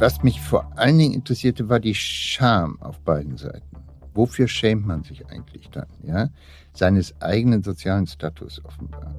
[0.00, 3.76] Was mich vor allen Dingen interessierte, war die Scham auf beiden Seiten.
[4.14, 5.88] Wofür schämt man sich eigentlich dann?
[6.02, 6.30] Ja?
[6.72, 9.14] Seines eigenen sozialen Status offenbar.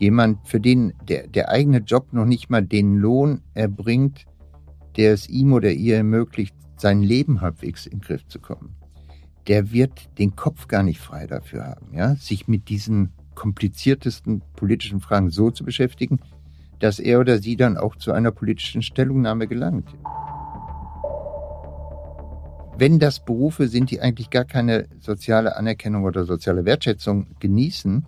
[0.00, 4.24] Jemand, für den der, der eigene Job noch nicht mal den Lohn erbringt,
[4.96, 8.76] der es ihm oder ihr ermöglicht, sein Leben halbwegs in den Griff zu kommen.
[9.46, 15.00] Der wird den Kopf gar nicht frei dafür haben, ja, sich mit diesen kompliziertesten politischen
[15.00, 16.18] Fragen so zu beschäftigen,
[16.80, 19.88] dass er oder sie dann auch zu einer politischen Stellungnahme gelangt.
[22.76, 28.04] Wenn das Berufe sind, die eigentlich gar keine soziale Anerkennung oder soziale Wertschätzung genießen,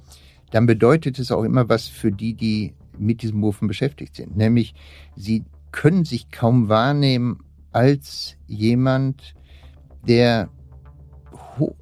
[0.51, 4.37] dann bedeutet es auch immer was für die, die mit diesen Berufen beschäftigt sind.
[4.37, 4.75] Nämlich,
[5.15, 7.41] sie können sich kaum wahrnehmen
[7.73, 9.35] als jemand,
[10.07, 10.49] der,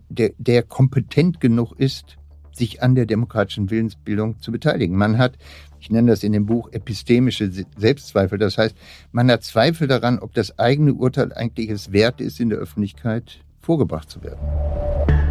[0.08, 2.16] der, der kompetent genug ist,
[2.52, 4.96] sich an der demokratischen Willensbildung zu beteiligen.
[4.96, 5.36] Man hat,
[5.84, 8.74] ich nenne das in dem Buch epistemische Selbstzweifel, das heißt,
[9.12, 13.40] man hat Zweifel daran, ob das eigene Urteil eigentlich es wert ist, in der Öffentlichkeit
[13.60, 15.23] vorgebracht zu werden.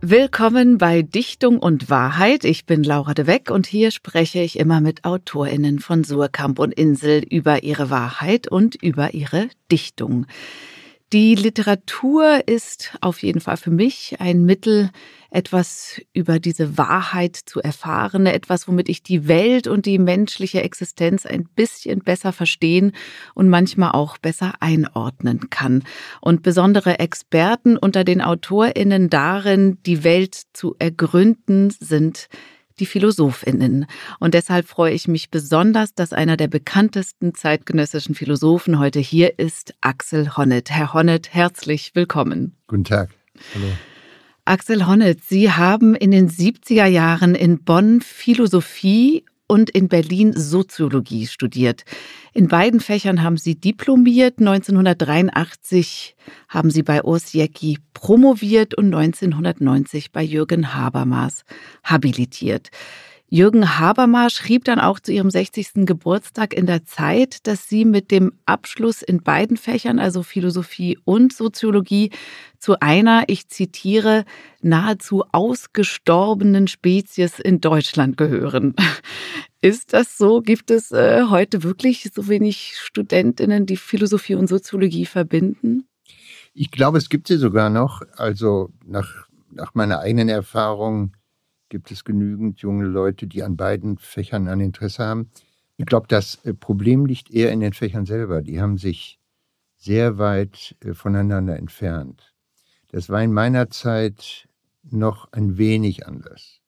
[0.00, 2.44] Willkommen bei Dichtung und Wahrheit.
[2.44, 6.72] Ich bin Laura de Weck und hier spreche ich immer mit AutorInnen von Surkamp und
[6.72, 10.26] Insel über ihre Wahrheit und über ihre Dichtung.
[11.14, 14.90] Die Literatur ist auf jeden Fall für mich ein Mittel,
[15.30, 21.24] etwas über diese Wahrheit zu erfahren, etwas, womit ich die Welt und die menschliche Existenz
[21.24, 22.92] ein bisschen besser verstehen
[23.34, 25.82] und manchmal auch besser einordnen kann.
[26.20, 32.28] Und besondere Experten unter den Autorinnen darin, die Welt zu ergründen, sind
[32.80, 33.86] die Philosophinnen.
[34.18, 39.74] Und deshalb freue ich mich besonders, dass einer der bekanntesten zeitgenössischen Philosophen heute hier ist,
[39.80, 40.70] Axel Honneth.
[40.70, 42.56] Herr Honneth, herzlich willkommen.
[42.66, 43.10] Guten Tag.
[43.54, 43.66] Hallo.
[44.44, 51.26] Axel Honneth, Sie haben in den 70er Jahren in Bonn Philosophie und in Berlin Soziologie
[51.26, 51.84] studiert.
[52.32, 54.38] In beiden Fächern haben Sie diplomiert.
[54.38, 56.14] 1983
[56.48, 61.44] haben Sie bei Urs Jäcki promoviert und 1990 bei Jürgen Habermas
[61.82, 62.68] habilitiert.
[63.30, 65.84] Jürgen Habermas schrieb dann auch zu ihrem 60.
[65.84, 71.34] Geburtstag in der Zeit, dass sie mit dem Abschluss in beiden Fächern, also Philosophie und
[71.34, 72.10] Soziologie,
[72.58, 74.24] zu einer, ich zitiere,
[74.62, 78.74] nahezu ausgestorbenen Spezies in Deutschland gehören.
[79.60, 80.40] Ist das so?
[80.40, 85.86] Gibt es äh, heute wirklich so wenig Studentinnen, die Philosophie und Soziologie verbinden?
[86.54, 88.00] Ich glaube, es gibt sie sogar noch.
[88.16, 91.12] Also nach, nach meiner eigenen Erfahrung
[91.68, 95.30] gibt es genügend junge Leute, die an beiden Fächern ein Interesse haben.
[95.76, 98.42] Ich glaube, das äh, Problem liegt eher in den Fächern selber.
[98.42, 99.18] Die haben sich
[99.76, 102.34] sehr weit äh, voneinander entfernt.
[102.88, 104.48] Das war in meiner Zeit
[104.82, 106.60] noch ein wenig anders.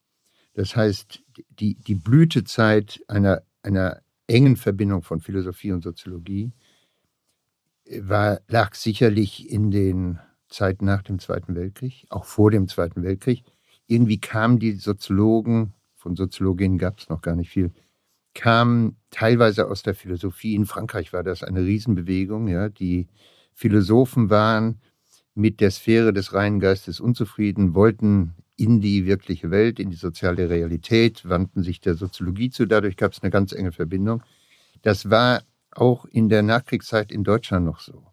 [0.54, 6.52] Das heißt, die, die Blütezeit einer, einer engen Verbindung von Philosophie und Soziologie
[7.84, 13.02] äh, war, lag sicherlich in den Zeiten nach dem Zweiten Weltkrieg, auch vor dem Zweiten
[13.02, 13.44] Weltkrieg
[13.90, 17.72] irgendwie kamen die Soziologen, von Soziologinnen gab es noch gar nicht viel,
[18.34, 20.54] kamen teilweise aus der Philosophie.
[20.54, 22.46] In Frankreich war das eine Riesenbewegung.
[22.48, 22.68] Ja.
[22.68, 23.08] Die
[23.52, 24.80] Philosophen waren
[25.34, 30.48] mit der Sphäre des reinen Geistes unzufrieden, wollten in die wirkliche Welt, in die soziale
[30.48, 32.66] Realität, wandten sich der Soziologie zu.
[32.66, 34.22] Dadurch gab es eine ganz enge Verbindung.
[34.82, 38.04] Das war auch in der Nachkriegszeit in Deutschland noch so.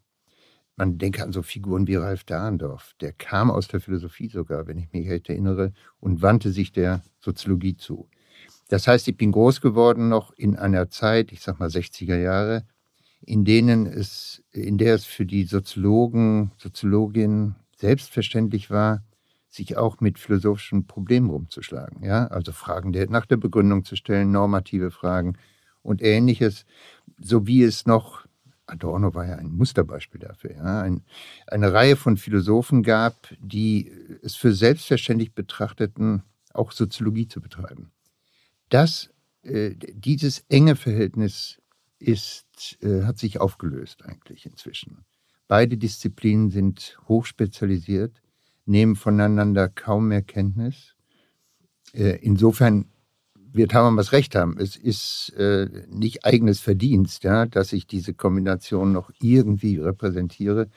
[0.78, 2.94] Man denke an so Figuren wie Ralf Dahndorf.
[3.00, 7.02] Der kam aus der Philosophie sogar, wenn ich mich recht erinnere, und wandte sich der
[7.18, 8.08] Soziologie zu.
[8.68, 12.64] Das heißt, ich bin groß geworden noch in einer Zeit, ich sag mal 60er Jahre,
[13.22, 19.02] in denen es, in der es für die Soziologen, Soziologinnen selbstverständlich war,
[19.48, 22.04] sich auch mit philosophischen Problemen rumzuschlagen.
[22.04, 25.38] Ja, also Fragen der, nach der Begründung zu stellen, normative Fragen
[25.82, 26.66] und ähnliches,
[27.20, 28.27] so wie es noch
[28.68, 31.02] Adorno war ja ein Musterbeispiel dafür, ja, ein,
[31.46, 33.90] eine Reihe von Philosophen gab, die
[34.22, 36.22] es für selbstverständlich betrachteten,
[36.52, 37.92] auch Soziologie zu betreiben.
[38.68, 39.10] Das,
[39.42, 41.60] äh, dieses enge Verhältnis
[41.98, 45.04] ist, äh, hat sich aufgelöst eigentlich inzwischen.
[45.48, 48.20] Beide Disziplinen sind hochspezialisiert,
[48.66, 50.94] nehmen voneinander kaum mehr Kenntnis.
[51.94, 52.86] Äh, insofern
[53.58, 54.56] wird Habermas recht haben.
[54.58, 60.68] Es ist äh, nicht eigenes Verdienst, ja, dass ich diese Kombination noch irgendwie repräsentiere.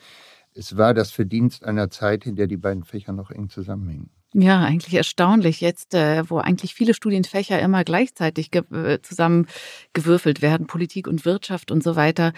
[0.53, 4.09] es war das Verdienst einer Zeit, in der die beiden Fächer noch eng zusammenhingen.
[4.33, 11.07] Ja, eigentlich erstaunlich jetzt, äh, wo eigentlich viele Studienfächer immer gleichzeitig äh, zusammengewürfelt werden, Politik
[11.07, 12.31] und Wirtschaft und so weiter.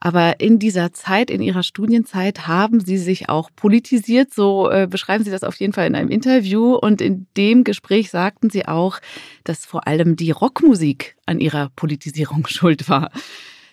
[0.00, 4.34] Aber in dieser Zeit, in Ihrer Studienzeit, haben Sie sich auch politisiert.
[4.34, 6.74] So äh, beschreiben Sie das auf jeden Fall in einem Interview.
[6.74, 8.98] Und in dem Gespräch sagten Sie auch,
[9.44, 13.10] dass vor allem die Rockmusik an Ihrer Politisierung schuld war.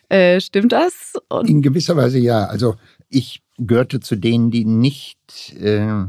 [0.10, 1.14] Äh, stimmt das?
[1.28, 2.46] Und in gewisser Weise ja.
[2.46, 2.76] Also
[3.10, 6.06] ich gehörte zu denen, die nicht äh,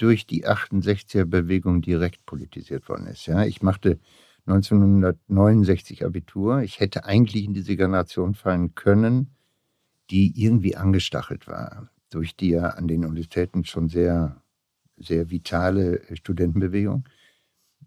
[0.00, 3.26] durch die 68er Bewegung direkt politisiert worden ist.
[3.26, 3.98] Ja, ich machte
[4.46, 6.62] 1969 Abitur.
[6.62, 9.30] Ich hätte eigentlich in diese Generation fallen können,
[10.10, 14.42] die irgendwie angestachelt war durch die ja an den Universitäten schon sehr,
[14.96, 17.04] sehr vitale Studentenbewegung.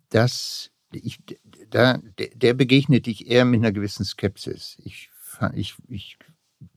[0.10, 1.19] Das, ich,
[1.69, 4.77] da, der begegnete ich eher mit einer gewissen Skepsis.
[4.83, 5.10] Ich,
[5.54, 6.18] ich, ich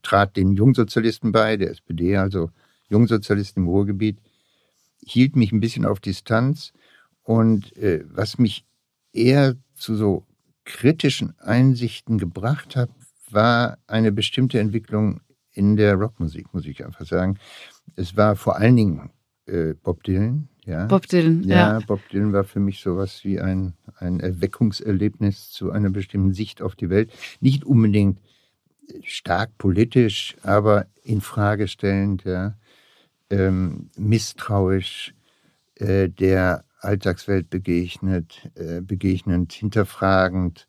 [0.03, 2.51] trat den Jungsozialisten bei, der SPD, also
[2.89, 4.19] Jungsozialisten im Ruhrgebiet,
[5.05, 6.73] hielt mich ein bisschen auf Distanz
[7.23, 8.65] und äh, was mich
[9.13, 10.25] eher zu so
[10.65, 12.91] kritischen Einsichten gebracht hat,
[13.31, 15.21] war eine bestimmte Entwicklung
[15.53, 17.39] in der Rockmusik, muss ich einfach sagen.
[17.95, 19.11] Es war vor allen Dingen
[19.47, 20.49] äh, Bob Dylan.
[20.65, 20.87] Ja.
[20.87, 21.81] Bob Dylan, ja, ja.
[21.87, 26.75] Bob Dylan war für mich sowas wie ein, ein Erweckungserlebnis zu einer bestimmten Sicht auf
[26.75, 27.13] die Welt.
[27.41, 28.21] Nicht unbedingt
[29.03, 32.57] stark politisch, aber in Frage stellend, ja,
[33.31, 35.15] ähm, misstrauisch
[35.77, 40.67] äh, der Alltagswelt begegnet, äh, begegnend, hinterfragend.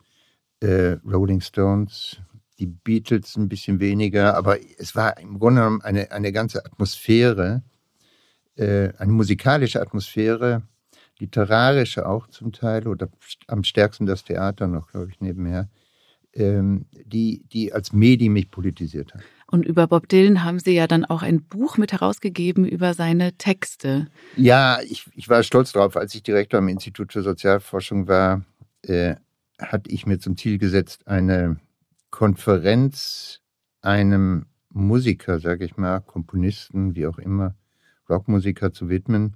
[0.60, 2.18] Äh, Rolling Stones,
[2.58, 7.62] die Beatles ein bisschen weniger, aber es war im Grunde genommen eine, eine ganze Atmosphäre,
[8.56, 10.64] äh, eine musikalische Atmosphäre,
[11.20, 13.10] literarische auch zum Teil oder
[13.48, 15.70] am stärksten das Theater noch, glaube ich, nebenher,
[16.34, 19.22] ähm, die, die als Medium mich politisiert hat.
[19.50, 23.34] Und über Bob Dylan haben Sie ja dann auch ein Buch mit herausgegeben über seine
[23.38, 24.08] Texte.
[24.36, 25.96] Ja, ich, ich war stolz darauf.
[25.96, 28.44] Als ich Direktor am Institut für Sozialforschung war,
[28.84, 29.16] äh,
[29.58, 31.58] hatte ich mir zum Ziel gesetzt, eine
[32.12, 33.42] Konferenz
[33.82, 37.56] einem Musiker, sage ich mal, Komponisten, wie auch immer,
[38.10, 39.36] Rockmusiker zu widmen,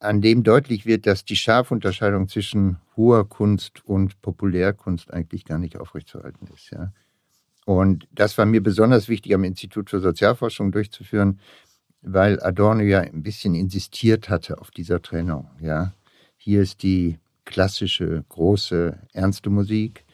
[0.00, 5.58] an dem deutlich wird, dass die scharfe Unterscheidung zwischen hoher Kunst und Populärkunst eigentlich gar
[5.58, 6.70] nicht aufrechtzuerhalten ist.
[6.70, 6.92] Ja.
[7.64, 11.40] Und das war mir besonders wichtig am Institut für Sozialforschung durchzuführen,
[12.02, 15.50] weil Adorno ja ein bisschen insistiert hatte auf dieser Trennung.
[15.60, 15.94] Ja.
[16.36, 20.04] Hier ist die klassische, große, ernste Musik.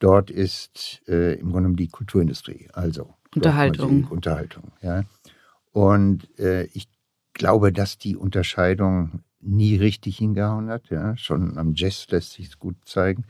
[0.00, 3.92] Dort ist äh, im Grunde die Kulturindustrie, also Unterhaltung.
[3.92, 5.04] Musik, Unterhaltung, ja.
[5.72, 6.88] Und äh, ich
[7.34, 10.90] glaube, dass die Unterscheidung nie richtig hingehauen hat.
[10.90, 11.16] Ja.
[11.16, 13.24] Schon am Jazz lässt sich es gut zeigen.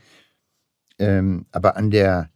[0.97, 2.29] Ähm, aber an der,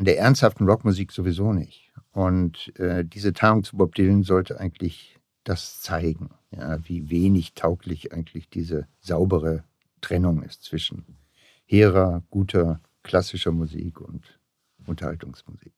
[0.00, 1.92] an der ernsthaften Rockmusik sowieso nicht.
[2.12, 8.10] Und äh, diese Tagung zu Bob Dylan sollte eigentlich das zeigen, ja, wie wenig tauglich
[8.10, 9.62] eigentlich diese saubere
[10.00, 11.18] Trennung ist zwischen
[11.66, 14.40] hehrer, guter, klassischer Musik und
[14.86, 15.74] Unterhaltungsmusik.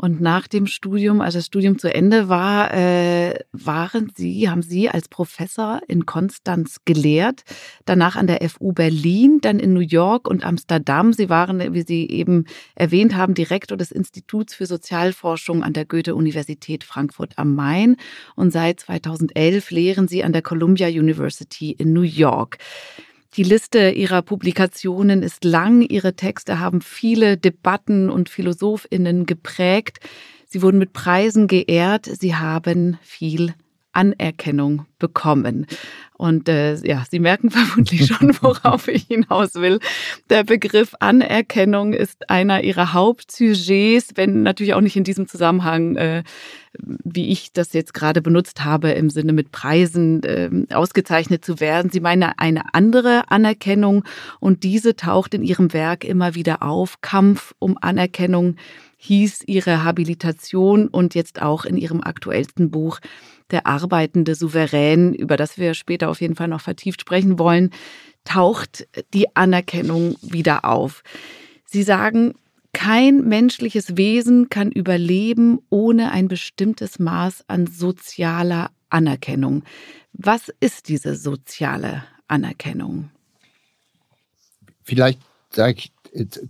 [0.00, 4.88] Und nach dem Studium, als das Studium zu Ende war, äh, waren Sie, haben Sie
[4.88, 7.42] als Professor in Konstanz gelehrt,
[7.84, 11.12] danach an der FU Berlin, dann in New York und Amsterdam.
[11.12, 16.82] Sie waren, wie Sie eben erwähnt haben, Direktor des Instituts für Sozialforschung an der Goethe-Universität
[16.82, 17.96] Frankfurt am Main.
[18.36, 22.56] Und seit 2011 lehren Sie an der Columbia University in New York.
[23.34, 25.82] Die Liste ihrer Publikationen ist lang.
[25.82, 30.00] Ihre Texte haben viele Debatten und Philosophinnen geprägt.
[30.46, 32.06] Sie wurden mit Preisen geehrt.
[32.06, 33.54] Sie haben viel
[33.92, 35.66] Anerkennung bekommen.
[36.20, 39.78] Und äh, ja, Sie merken vermutlich schon, worauf ich hinaus will.
[40.28, 46.22] Der Begriff Anerkennung ist einer Ihrer Hauptsujets, wenn natürlich auch nicht in diesem Zusammenhang, äh,
[46.74, 51.90] wie ich das jetzt gerade benutzt habe, im Sinne mit Preisen äh, ausgezeichnet zu werden.
[51.90, 54.04] Sie meinen eine andere Anerkennung
[54.40, 57.00] und diese taucht in Ihrem Werk immer wieder auf.
[57.00, 58.56] Kampf um Anerkennung
[58.98, 63.00] hieß Ihre Habilitation und jetzt auch in Ihrem aktuellsten Buch
[63.52, 67.70] der arbeitende Souverän, über das wir später auf jeden Fall noch vertieft sprechen wollen,
[68.24, 71.02] taucht die Anerkennung wieder auf.
[71.64, 72.34] Sie sagen,
[72.72, 79.64] kein menschliches Wesen kann überleben ohne ein bestimmtes Maß an sozialer Anerkennung.
[80.12, 83.10] Was ist diese soziale Anerkennung?
[84.82, 85.92] Vielleicht sage ich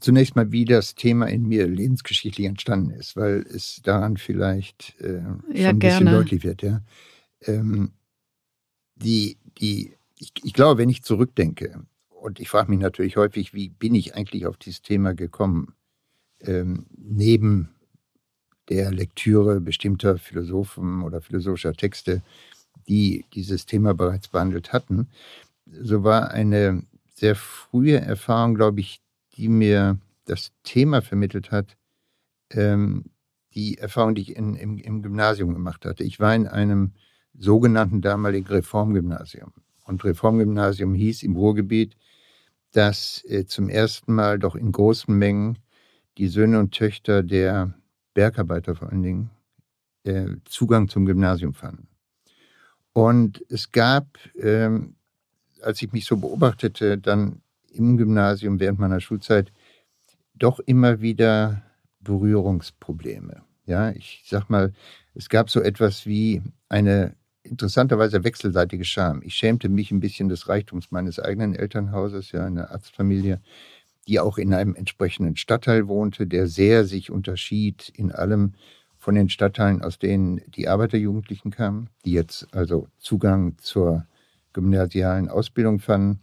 [0.00, 5.22] zunächst mal, wie das Thema in mir lebensgeschichtlich entstanden ist, weil es daran vielleicht äh,
[5.52, 6.62] ja, ein bisschen deutlich wird.
[6.62, 6.80] Ja.
[7.42, 7.92] Ähm,
[8.96, 13.70] die, die, ich, ich glaube, wenn ich zurückdenke, und ich frage mich natürlich häufig, wie
[13.70, 15.74] bin ich eigentlich auf dieses Thema gekommen,
[16.40, 17.70] ähm, neben
[18.68, 22.22] der Lektüre bestimmter Philosophen oder philosophischer Texte,
[22.88, 25.08] die dieses Thema bereits behandelt hatten.
[25.66, 29.00] So war eine sehr frühe Erfahrung, glaube ich,
[29.40, 31.78] die mir das Thema vermittelt hat,
[32.50, 33.06] ähm,
[33.54, 36.04] die Erfahrung, die ich in, im, im Gymnasium gemacht hatte.
[36.04, 36.92] Ich war in einem
[37.32, 39.52] sogenannten damaligen Reformgymnasium.
[39.84, 41.96] Und Reformgymnasium hieß im Ruhrgebiet,
[42.72, 45.58] dass äh, zum ersten Mal doch in großen Mengen
[46.18, 47.74] die Söhne und Töchter der
[48.12, 49.30] Bergarbeiter vor allen Dingen
[50.04, 51.88] äh, Zugang zum Gymnasium fanden.
[52.92, 54.96] Und es gab, ähm,
[55.62, 59.52] als ich mich so beobachtete, dann im Gymnasium während meiner Schulzeit
[60.34, 61.62] doch immer wieder
[62.00, 63.42] Berührungsprobleme.
[63.66, 64.72] Ja, ich sag mal,
[65.14, 69.22] es gab so etwas wie eine interessanterweise wechselseitige Scham.
[69.22, 73.40] Ich schämte mich ein bisschen des Reichtums meines eigenen Elternhauses, ja, eine Arztfamilie,
[74.08, 78.54] die auch in einem entsprechenden Stadtteil wohnte, der sehr sich unterschied in allem
[78.98, 84.06] von den Stadtteilen, aus denen die Arbeiterjugendlichen kamen, die jetzt also Zugang zur
[84.52, 86.20] gymnasialen Ausbildung fanden,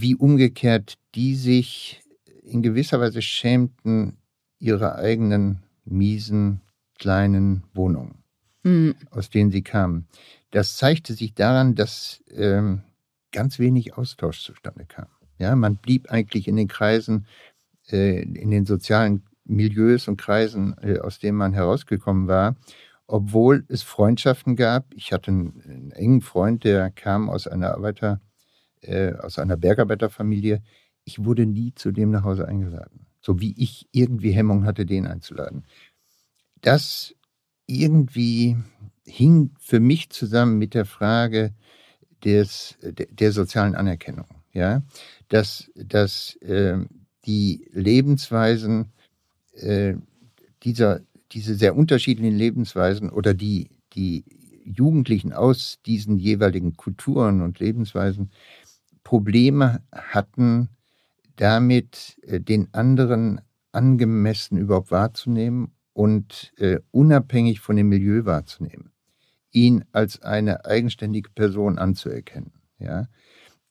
[0.00, 2.02] wie umgekehrt die sich
[2.42, 4.16] in gewisser Weise schämten
[4.58, 6.60] ihrer eigenen miesen
[6.98, 8.22] kleinen Wohnungen
[8.62, 8.94] mhm.
[9.10, 10.06] aus denen sie kamen.
[10.50, 12.82] Das zeigte sich daran, dass ähm,
[13.32, 15.06] ganz wenig Austausch zustande kam.
[15.38, 17.26] Ja, man blieb eigentlich in den Kreisen,
[17.90, 22.56] äh, in den sozialen Milieus und Kreisen, äh, aus denen man herausgekommen war,
[23.06, 24.92] obwohl es Freundschaften gab.
[24.94, 28.20] Ich hatte einen, einen engen Freund, der kam aus einer Arbeiter,
[28.82, 30.62] äh, aus einer Bergarbeiterfamilie.
[31.04, 35.06] Ich wurde nie zu dem nach Hause eingeladen, so wie ich irgendwie Hemmung hatte, den
[35.06, 35.64] einzuladen.
[36.60, 37.14] Das
[37.66, 38.56] irgendwie
[39.04, 41.54] hing für mich zusammen mit der Frage
[42.24, 44.26] des, der, der sozialen Anerkennung.
[44.52, 44.82] Ja,
[45.28, 46.76] dass, dass äh,
[47.24, 48.92] die Lebensweisen
[49.54, 49.94] äh,
[50.62, 51.00] dieser,
[51.32, 54.24] diese sehr unterschiedlichen Lebensweisen oder die, die
[54.64, 58.30] Jugendlichen aus diesen jeweiligen Kulturen und Lebensweisen
[59.12, 60.70] Probleme hatten,
[61.36, 68.90] damit äh, den anderen angemessen überhaupt wahrzunehmen und äh, unabhängig von dem Milieu wahrzunehmen,
[69.50, 72.52] ihn als eine eigenständige Person anzuerkennen.
[72.78, 73.08] Ja?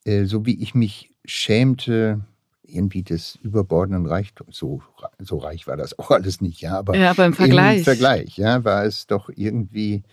[0.04, 2.22] Äh, so wie ich mich schämte,
[2.62, 4.56] irgendwie des überbordenden Reichtums.
[4.56, 4.84] So,
[5.18, 6.78] so reich war das auch alles nicht, ja.
[6.78, 7.80] Aber, ja, aber im Vergleich.
[7.80, 10.04] Im Vergleich, ja, war es doch irgendwie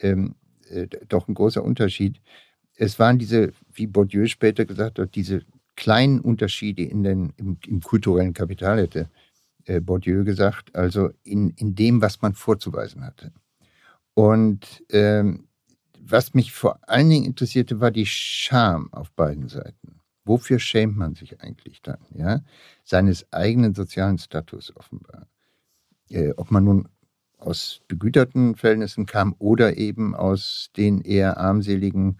[0.00, 0.34] ähm,
[0.68, 2.20] äh, doch ein großer Unterschied.
[2.74, 5.42] Es waren diese, wie Bourdieu später gesagt hat, diese
[5.76, 9.10] kleinen Unterschiede in den, im, im kulturellen Kapital hätte
[9.66, 13.32] äh, Bourdieu gesagt, also in, in dem, was man vorzuweisen hatte.
[14.14, 15.48] Und ähm,
[16.00, 20.00] was mich vor allen Dingen interessierte, war die Scham auf beiden Seiten.
[20.24, 21.98] Wofür schämt man sich eigentlich dann?
[22.14, 22.42] Ja?
[22.84, 25.26] Seines eigenen sozialen Status offenbar.
[26.08, 26.88] Äh, ob man nun
[27.38, 32.18] aus begüterten Verhältnissen kam oder eben aus den eher armseligen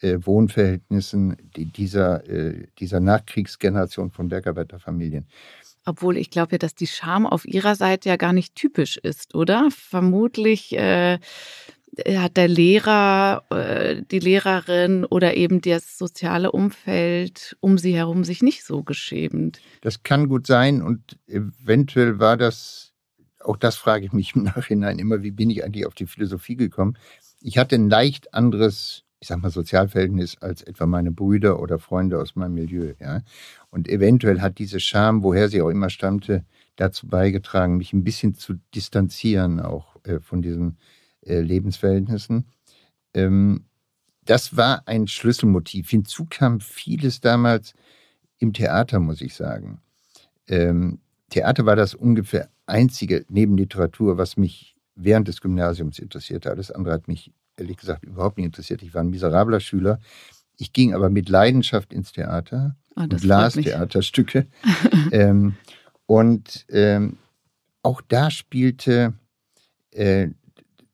[0.00, 5.26] äh, Wohnverhältnissen dieser, äh, dieser Nachkriegsgeneration von Bergarbeiterfamilien.
[5.84, 9.34] Obwohl ich glaube ja, dass die Scham auf ihrer Seite ja gar nicht typisch ist,
[9.34, 9.68] oder?
[9.70, 11.18] Vermutlich äh,
[12.06, 18.42] hat der Lehrer, äh, die Lehrerin oder eben das soziale Umfeld um sie herum sich
[18.42, 19.60] nicht so geschämt.
[19.80, 22.92] Das kann gut sein und eventuell war das,
[23.40, 26.56] auch das frage ich mich im Nachhinein immer, wie bin ich eigentlich auf die Philosophie
[26.56, 26.96] gekommen?
[27.40, 32.20] Ich hatte ein leicht anderes ich sag mal, Sozialverhältnis als etwa meine Brüder oder Freunde
[32.20, 32.94] aus meinem Milieu.
[33.00, 33.22] Ja?
[33.70, 36.44] Und eventuell hat diese Scham, woher sie auch immer stammte,
[36.76, 40.78] dazu beigetragen, mich ein bisschen zu distanzieren auch äh, von diesen
[41.26, 42.44] äh, Lebensverhältnissen.
[43.14, 43.64] Ähm,
[44.24, 45.90] das war ein Schlüsselmotiv.
[45.90, 47.74] Hinzu kam vieles damals
[48.38, 49.80] im Theater, muss ich sagen.
[50.46, 56.50] Ähm, Theater war das ungefähr einzige neben Literatur, was mich während des Gymnasiums interessierte.
[56.50, 58.82] Alles andere hat mich ehrlich gesagt überhaupt nicht interessiert.
[58.82, 59.98] Ich war ein miserabler Schüler.
[60.56, 64.46] Ich ging aber mit Leidenschaft ins Theater und las Theaterstücke.
[65.12, 65.56] ähm,
[66.06, 67.18] und ähm,
[67.82, 69.14] auch da spielte
[69.92, 70.28] äh,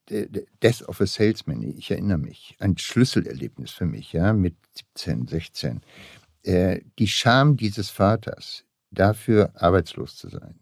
[0.08, 4.54] Death of a Salesman, ich erinnere mich, ein Schlüsselerlebnis für mich, ja, mit
[4.96, 5.80] 17, 16.
[6.42, 10.60] Äh, die Scham dieses Vaters, dafür arbeitslos zu sein.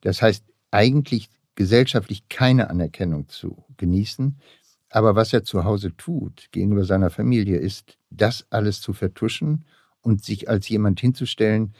[0.00, 4.38] Das heißt, eigentlich gesellschaftlich keine Anerkennung zu genießen,
[4.96, 9.66] aber was er zu Hause tut gegenüber seiner Familie, ist, das alles zu vertuschen
[10.00, 11.74] und sich als jemand hinzustellen,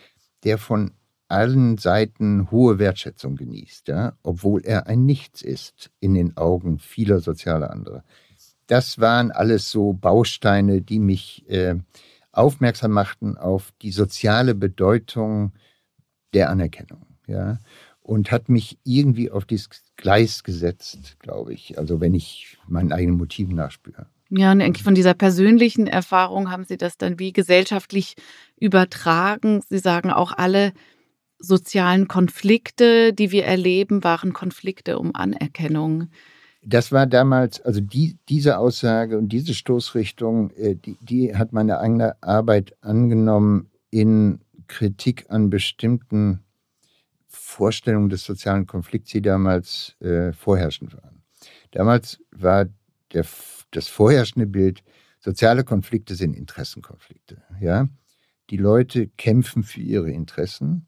[0.44, 0.90] der von
[1.28, 7.20] allen Seiten hohe Wertschätzung genießt, ja, obwohl er ein Nichts ist in den Augen vieler
[7.20, 8.04] sozialer anderer.
[8.66, 11.76] Das waren alles so Bausteine, die mich äh,
[12.32, 15.52] aufmerksam machten auf die soziale Bedeutung
[16.34, 17.06] der Anerkennung.
[17.26, 17.60] Ja.
[18.06, 21.76] Und hat mich irgendwie auf dieses Gleis gesetzt, glaube ich.
[21.76, 24.06] Also wenn ich meinen eigenen Motiven nachspüre.
[24.30, 28.14] Ja, und eigentlich von dieser persönlichen Erfahrung haben Sie das dann wie gesellschaftlich
[28.58, 29.60] übertragen.
[29.68, 30.72] Sie sagen auch alle
[31.38, 36.08] sozialen Konflikte, die wir erleben, waren Konflikte um Anerkennung.
[36.62, 41.78] Das war damals, also die, diese Aussage und diese Stoßrichtung, äh, die, die hat meine
[41.80, 46.40] eigene Arbeit angenommen in Kritik an bestimmten
[47.36, 51.22] Vorstellungen des sozialen Konflikts, die damals äh, vorherrschend waren.
[51.70, 52.66] Damals war
[53.12, 53.24] der,
[53.70, 54.82] das vorherrschende Bild,
[55.20, 57.42] soziale Konflikte sind Interessenkonflikte.
[57.60, 57.88] Ja?
[58.50, 60.86] Die Leute kämpfen für ihre Interessen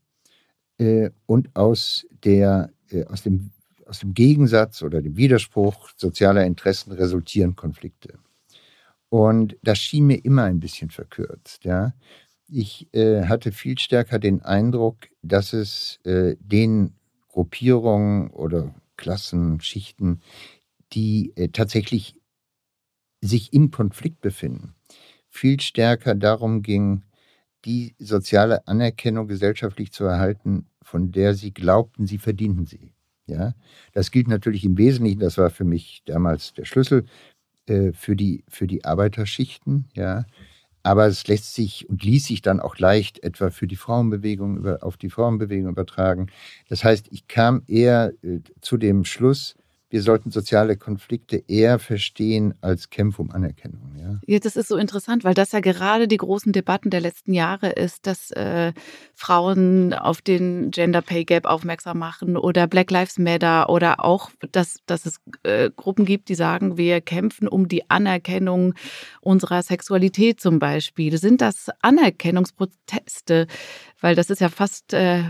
[0.78, 3.50] äh, und aus, der, äh, aus, dem,
[3.87, 8.19] aus dem Gegensatz oder dem Widerspruch sozialer Interessen resultieren Konflikte.
[9.11, 11.64] Und das schien mir immer ein bisschen verkürzt.
[11.64, 11.95] Ja?
[12.50, 16.95] Ich äh, hatte viel stärker den Eindruck, dass es äh, den
[17.28, 20.23] Gruppierungen oder Klassen, Schichten,
[20.93, 22.14] die äh, tatsächlich
[23.21, 24.75] sich im Konflikt befinden,
[25.28, 27.02] viel stärker darum ging,
[27.64, 32.95] die soziale Anerkennung gesellschaftlich zu erhalten, von der sie glaubten, sie verdienten sie.
[33.26, 33.55] Ja,
[33.93, 37.05] das gilt natürlich im Wesentlichen, das war für mich damals der Schlüssel,
[37.67, 40.25] äh, für, die, für die Arbeiterschichten, ja,
[40.88, 44.78] aber es lässt sich und ließ sich dann auch leicht etwa für die Frauenbewegung über,
[44.80, 46.28] auf die Frauenbewegung übertragen.
[46.71, 49.54] Das heißt, ich kam eher äh, zu dem Schluss,
[49.90, 53.95] wir sollten soziale Konflikte eher verstehen als Kämpfe um Anerkennung.
[53.97, 54.21] Ja?
[54.26, 57.71] ja, das ist so interessant, weil das ja gerade die großen Debatten der letzten Jahre
[57.71, 58.73] ist, dass äh,
[59.14, 64.78] Frauen auf den Gender Pay Gap aufmerksam machen oder Black Lives Matter oder auch, dass,
[64.85, 68.75] dass es äh, Gruppen gibt, die sagen, wir kämpfen um die Anerkennung
[69.23, 71.16] unserer Sexualität zum Beispiel.
[71.16, 73.47] Sind das Anerkennungsproteste?
[74.00, 75.25] Weil das ist ja fast äh,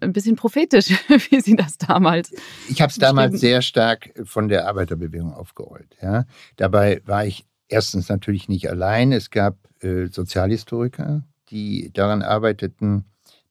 [0.00, 0.90] ein bisschen prophetisch,
[1.30, 2.32] wie Sie das damals.
[2.68, 5.96] Ich habe es damals sehr stark von der Arbeiterbewegung aufgerollt.
[6.00, 6.24] Ja.
[6.56, 9.12] Dabei war ich erstens natürlich nicht allein.
[9.12, 13.04] Es gab äh, Sozialhistoriker, die daran arbeiteten,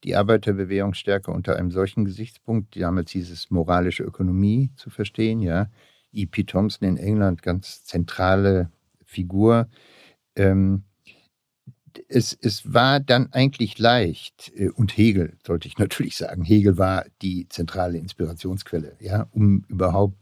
[0.04, 5.42] die Arbeiterbewegung stärker unter einem solchen Gesichtspunkt, damals hieß es moralische Ökonomie zu verstehen.
[5.42, 5.68] Ja.
[6.12, 6.44] E.P.
[6.44, 8.72] Thompson in England, ganz zentrale
[9.06, 9.70] Figur.
[10.36, 10.84] Ähm,
[12.08, 17.06] es, es war dann eigentlich leicht, äh, und Hegel, sollte ich natürlich sagen, Hegel war
[17.22, 20.18] die zentrale Inspirationsquelle, ja, um überhaupt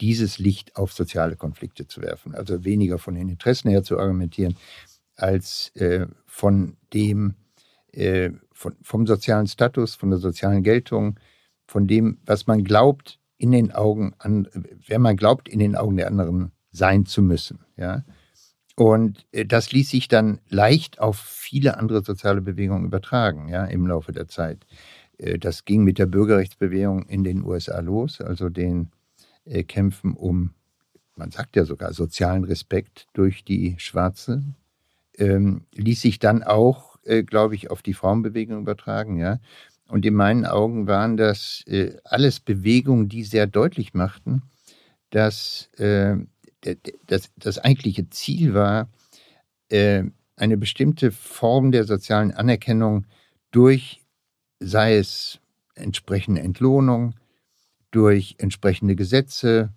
[0.00, 2.34] dieses Licht auf soziale Konflikte zu werfen.
[2.34, 4.56] Also weniger von den Interessen her zu argumentieren,
[5.14, 7.34] als äh, von dem,
[7.92, 11.18] äh, von, vom sozialen Status, von der sozialen Geltung,
[11.66, 15.96] von dem, was man glaubt, in den Augen an, wer man glaubt, in den Augen
[15.96, 17.60] der anderen sein zu müssen.
[17.76, 18.04] Ja.
[18.80, 23.86] Und äh, das ließ sich dann leicht auf viele andere soziale Bewegungen übertragen, ja, im
[23.86, 24.64] Laufe der Zeit.
[25.18, 28.90] Äh, das ging mit der Bürgerrechtsbewegung in den USA los, also den
[29.44, 30.54] äh, Kämpfen um,
[31.14, 34.44] man sagt ja sogar, sozialen Respekt durch die Schwarze.
[35.18, 39.40] Ähm, ließ sich dann auch, äh, glaube ich, auf die Frauenbewegung übertragen, ja.
[39.88, 44.40] Und in meinen Augen waren das äh, alles Bewegungen, die sehr deutlich machten,
[45.10, 46.16] dass äh,
[47.06, 48.90] das, das eigentliche Ziel war,
[49.68, 50.04] äh,
[50.36, 53.06] eine bestimmte Form der sozialen Anerkennung
[53.50, 54.02] durch,
[54.58, 55.40] sei es
[55.74, 57.14] entsprechende Entlohnung,
[57.90, 59.72] durch entsprechende Gesetze,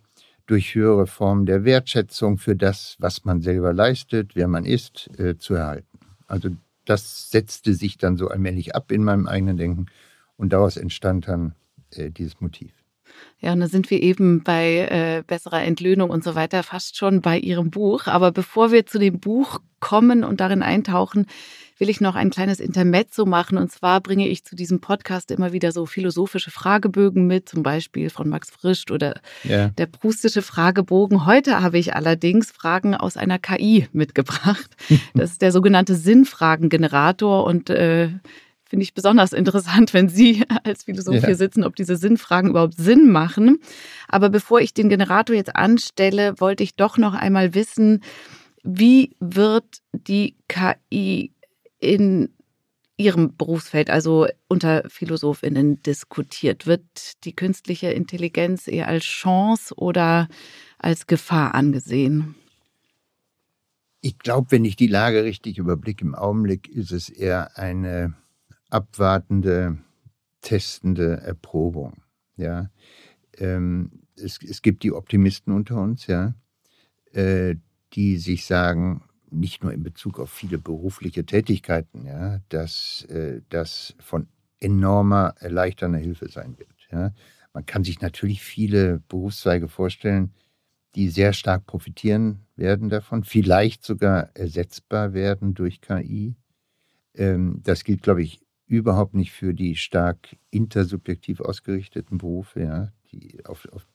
[0.45, 5.37] durch höhere Formen der Wertschätzung für das, was man selber leistet, wer man ist, äh,
[5.37, 5.99] zu erhalten.
[6.27, 6.49] Also
[6.85, 9.85] das setzte sich dann so allmählich ab in meinem eigenen Denken
[10.35, 11.55] und daraus entstand dann
[11.91, 12.82] äh, dieses Motiv.
[13.39, 17.21] Ja, und da sind wir eben bei äh, besserer Entlöhnung und so weiter fast schon
[17.21, 18.07] bei Ihrem Buch.
[18.07, 21.27] Aber bevor wir zu dem Buch kommen und darin eintauchen,
[21.77, 23.57] will ich noch ein kleines Intermezzo machen.
[23.57, 28.09] Und zwar bringe ich zu diesem Podcast immer wieder so philosophische Fragebögen mit, zum Beispiel
[28.09, 29.67] von Max Frisch oder ja.
[29.67, 31.25] der prustische Fragebogen.
[31.25, 34.75] Heute habe ich allerdings Fragen aus einer KI mitgebracht.
[35.15, 38.09] Das ist der sogenannte Sinnfragengenerator und äh,
[38.73, 41.27] finde ich besonders interessant, wenn Sie als Philosoph ja.
[41.27, 43.59] hier sitzen, ob diese Sinnfragen überhaupt Sinn machen.
[44.07, 48.03] Aber bevor ich den Generator jetzt anstelle, wollte ich doch noch einmal wissen,
[48.63, 51.33] wie wird die KI
[51.77, 52.29] in
[52.97, 56.65] Ihrem Berufsfeld, also unter Philosophinnen, diskutiert?
[56.65, 60.27] Wird die künstliche Intelligenz eher als Chance oder
[60.79, 62.33] als Gefahr angesehen?
[64.01, 68.15] Ich glaube, wenn ich die Lage richtig überblicke, im Augenblick ist es eher eine
[68.73, 69.77] abwartende,
[70.41, 72.01] testende Erprobung.
[72.35, 72.69] Ja,
[73.37, 76.33] ähm, es, es gibt die Optimisten unter uns, ja,
[77.11, 77.55] äh,
[77.93, 83.95] die sich sagen, nicht nur in Bezug auf viele berufliche Tätigkeiten, ja, dass äh, das
[83.99, 84.27] von
[84.59, 86.69] enormer erleichternder Hilfe sein wird.
[86.91, 87.13] Ja.
[87.53, 90.33] Man kann sich natürlich viele Berufszweige vorstellen,
[90.95, 96.35] die sehr stark profitieren werden davon, vielleicht sogar ersetzbar werden durch KI.
[97.15, 103.45] Ähm, das gilt, glaube ich, überhaupt nicht für die stark intersubjektiv ausgerichteten Berufe, ja, die
[103.45, 103.85] auf, auf,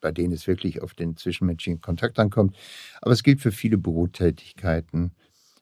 [0.00, 2.56] bei denen es wirklich auf den zwischenmenschlichen Kontakt ankommt.
[3.00, 5.12] Aber es gilt für viele Bürotätigkeiten,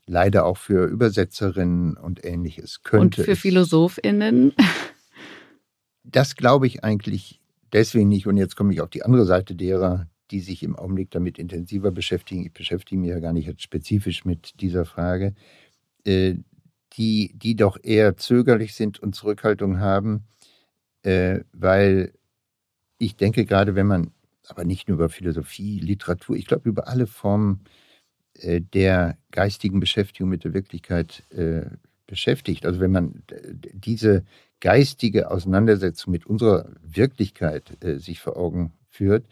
[0.06, 2.82] leider auch für Übersetzerinnen und ähnliches.
[2.82, 4.52] Könnte und für PhilosophInnen?
[6.08, 7.40] Das glaube ich eigentlich
[7.72, 8.28] deswegen nicht.
[8.28, 11.90] Und jetzt komme ich auf die andere Seite derer, die sich im Augenblick damit intensiver
[11.90, 12.44] beschäftigen.
[12.44, 15.34] Ich beschäftige mich ja gar nicht spezifisch mit dieser Frage.
[16.96, 20.24] Äh, die, die doch eher zögerlich sind und Zurückhaltung haben,
[21.02, 22.12] äh, weil
[22.98, 24.12] ich denke, gerade wenn man,
[24.48, 27.64] aber nicht nur über Philosophie, Literatur, ich glaube über alle Formen
[28.34, 31.66] äh, der geistigen Beschäftigung mit der Wirklichkeit äh,
[32.06, 33.22] beschäftigt, also wenn man
[33.72, 34.24] diese
[34.60, 39.26] geistige Auseinandersetzung mit unserer Wirklichkeit äh, sich vor Augen führt,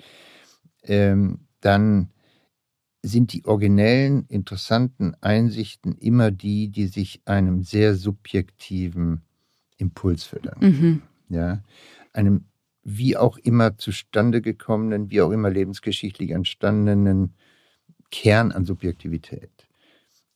[0.82, 2.10] ähm, dann
[3.04, 9.22] sind die originellen, interessanten Einsichten immer die, die sich einem sehr subjektiven
[9.76, 10.64] Impuls verdanken.
[10.64, 11.02] Mhm.
[11.28, 11.62] Ja,
[12.12, 12.46] einem
[12.82, 17.34] wie auch immer zustande gekommenen, wie auch immer lebensgeschichtlich entstandenen
[18.10, 19.68] Kern an Subjektivität.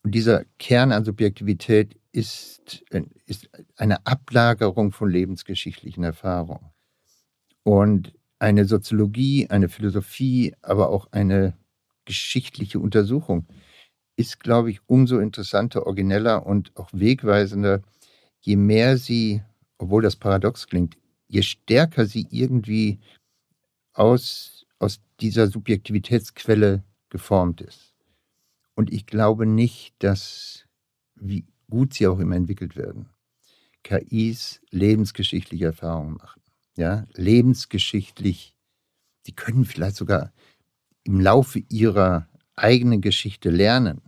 [0.02, 2.84] Und dieser Kern an Subjektivität ist,
[3.26, 6.70] ist eine Ablagerung von lebensgeschichtlichen Erfahrungen.
[7.62, 11.54] Und eine Soziologie, eine Philosophie, aber auch eine
[12.08, 13.46] geschichtliche Untersuchung
[14.16, 17.82] ist, glaube ich, umso interessanter, origineller und auch wegweisender,
[18.40, 19.42] je mehr sie,
[19.76, 20.96] obwohl das paradox klingt,
[21.28, 22.98] je stärker sie irgendwie
[23.92, 27.94] aus, aus dieser Subjektivitätsquelle geformt ist.
[28.74, 30.64] Und ich glaube nicht, dass,
[31.14, 33.10] wie gut sie auch immer entwickelt werden,
[33.84, 36.40] KIs lebensgeschichtliche Erfahrungen machen.
[36.76, 38.54] Ja, lebensgeschichtlich,
[39.26, 40.32] die können vielleicht sogar
[41.08, 44.02] im Laufe ihrer eigenen Geschichte lernen.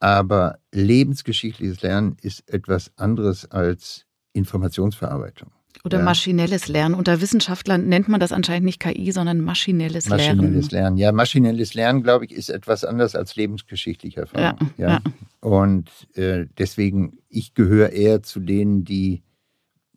[0.00, 5.50] Aber lebensgeschichtliches Lernen ist etwas anderes als Informationsverarbeitung.
[5.84, 6.04] Oder ja.
[6.04, 6.94] maschinelles Lernen.
[6.94, 10.38] Unter Wissenschaftlern nennt man das anscheinend nicht KI, sondern maschinelles, Lernen.
[10.38, 10.96] Maschinelles Lernen.
[10.96, 14.70] Ja, maschinelles Lernen, glaube ich, ist etwas anders als lebensgeschichtliche Erfahrung.
[14.78, 15.00] Ja, ja.
[15.40, 19.22] Und äh, deswegen, ich gehöre eher zu denen, die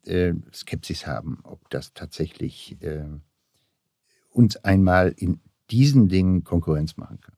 [0.06, 3.06] äh, Skepsis haben, ob das tatsächlich äh,
[4.30, 5.40] uns einmal in
[5.72, 7.36] diesen Dingen Konkurrenz machen kann.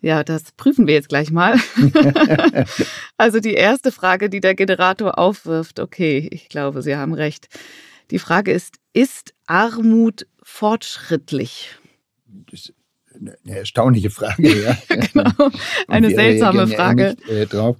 [0.00, 1.58] Ja, das prüfen wir jetzt gleich mal.
[3.16, 7.48] also die erste Frage, die der Generator aufwirft, okay, ich glaube, Sie haben recht.
[8.10, 11.78] Die Frage ist, ist Armut fortschrittlich?
[12.50, 12.74] Das ist
[13.14, 14.76] eine erstaunliche Frage, ja.
[14.88, 15.50] genau,
[15.88, 17.16] eine seltsame Frage.
[17.16, 17.76] Nicht, äh, drauf.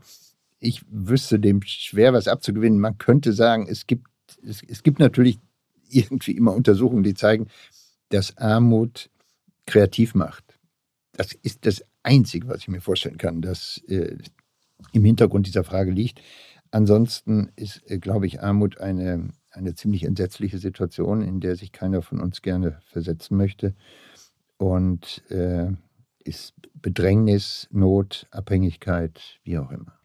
[0.60, 2.78] Ich wüsste dem schwer was abzugewinnen.
[2.78, 4.06] Man könnte sagen, es gibt,
[4.42, 5.38] es, es gibt natürlich
[5.90, 7.48] irgendwie immer Untersuchungen, die zeigen,
[8.08, 9.10] dass Armut
[9.66, 10.58] kreativ macht.
[11.12, 14.16] Das ist das Einzige, was ich mir vorstellen kann, das äh,
[14.92, 16.20] im Hintergrund dieser Frage liegt.
[16.70, 22.02] Ansonsten ist, äh, glaube ich, Armut eine, eine ziemlich entsetzliche Situation, in der sich keiner
[22.02, 23.74] von uns gerne versetzen möchte.
[24.56, 25.68] Und äh,
[26.24, 29.98] ist Bedrängnis, Not, Abhängigkeit, wie auch immer.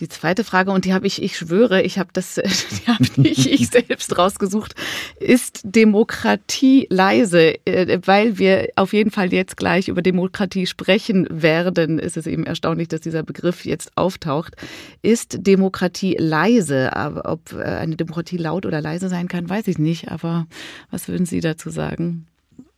[0.00, 2.34] Die zweite Frage, und die habe ich, ich schwöre, ich habe das,
[2.70, 4.74] die habe nicht ich selbst rausgesucht,
[5.18, 7.54] ist Demokratie leise?
[7.66, 12.44] Äh, weil wir auf jeden Fall jetzt gleich über Demokratie sprechen werden, ist es eben
[12.44, 14.54] erstaunlich, dass dieser Begriff jetzt auftaucht.
[15.02, 16.94] Ist Demokratie leise?
[16.94, 20.10] Aber ob äh, eine Demokratie laut oder leise sein kann, weiß ich nicht.
[20.10, 20.46] Aber
[20.90, 22.26] was würden Sie dazu sagen?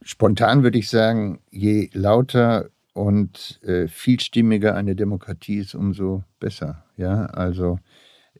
[0.02, 6.84] Spontan würde ich sagen, je lauter und äh, vielstimmiger eine Demokratie ist, umso besser.
[7.00, 7.78] Ja, also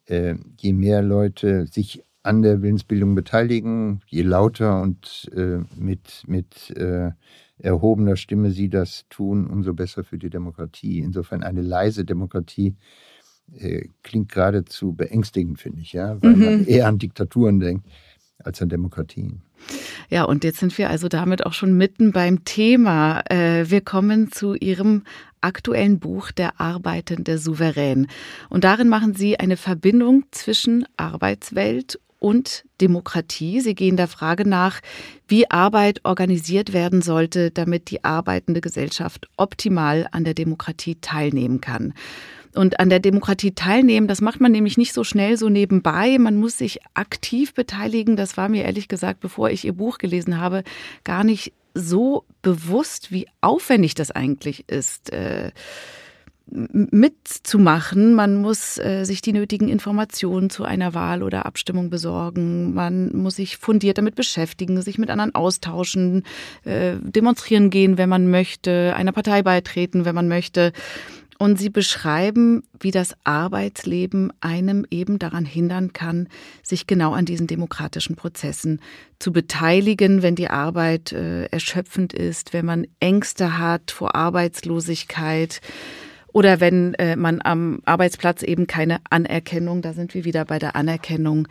[0.04, 6.70] äh, je mehr Leute sich an der Willensbildung beteiligen, je lauter und äh, mit, mit
[6.76, 7.12] äh,
[7.56, 10.98] erhobener Stimme sie das tun, umso besser für die Demokratie.
[10.98, 12.76] Insofern eine leise Demokratie
[13.56, 16.44] äh, klingt geradezu beängstigend, finde ich, ja, weil mhm.
[16.44, 17.86] man eher an Diktaturen denkt
[18.44, 19.40] als an Demokratien.
[20.10, 23.22] Ja, und jetzt sind wir also damit auch schon mitten beim Thema.
[23.30, 25.04] Äh, wir kommen zu Ihrem
[25.40, 28.06] aktuellen Buch Der arbeitende Souverän.
[28.48, 33.60] Und darin machen Sie eine Verbindung zwischen Arbeitswelt und Demokratie.
[33.60, 34.80] Sie gehen der Frage nach,
[35.26, 41.94] wie Arbeit organisiert werden sollte, damit die arbeitende Gesellschaft optimal an der Demokratie teilnehmen kann.
[42.54, 46.18] Und an der Demokratie teilnehmen, das macht man nämlich nicht so schnell so nebenbei.
[46.18, 48.16] Man muss sich aktiv beteiligen.
[48.16, 50.64] Das war mir ehrlich gesagt, bevor ich Ihr Buch gelesen habe,
[51.04, 55.12] gar nicht so bewusst, wie aufwendig das eigentlich ist.
[55.12, 55.52] Äh,
[56.52, 58.14] mitzumachen.
[58.14, 62.74] Man muss äh, sich die nötigen Informationen zu einer Wahl oder Abstimmung besorgen.
[62.74, 66.24] Man muss sich fundiert damit beschäftigen, sich mit anderen austauschen,
[66.64, 70.72] äh, demonstrieren gehen, wenn man möchte, einer Partei beitreten, wenn man möchte.
[71.40, 76.28] Und sie beschreiben, wie das Arbeitsleben einem eben daran hindern kann,
[76.62, 78.78] sich genau an diesen demokratischen Prozessen
[79.18, 85.62] zu beteiligen, wenn die Arbeit äh, erschöpfend ist, wenn man Ängste hat vor Arbeitslosigkeit
[86.30, 90.76] oder wenn äh, man am Arbeitsplatz eben keine Anerkennung, da sind wir wieder bei der
[90.76, 91.48] Anerkennung,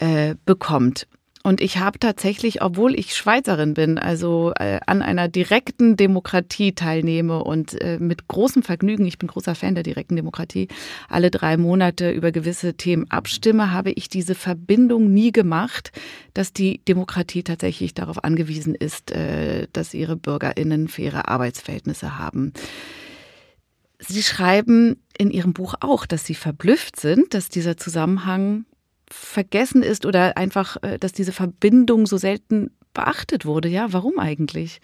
[0.00, 1.06] äh, bekommt.
[1.42, 7.42] Und ich habe tatsächlich, obwohl ich Schweizerin bin, also äh, an einer direkten Demokratie teilnehme
[7.42, 10.68] und äh, mit großem Vergnügen, ich bin großer Fan der direkten Demokratie,
[11.08, 15.92] alle drei Monate über gewisse Themen abstimme, habe ich diese Verbindung nie gemacht,
[16.34, 22.52] dass die Demokratie tatsächlich darauf angewiesen ist, äh, dass ihre Bürgerinnen faire Arbeitsverhältnisse haben.
[23.98, 28.64] Sie schreiben in Ihrem Buch auch, dass Sie verblüfft sind, dass dieser Zusammenhang
[29.10, 33.68] vergessen ist oder einfach, äh, dass diese Verbindung so selten beachtet wurde.
[33.68, 34.80] Ja, warum eigentlich?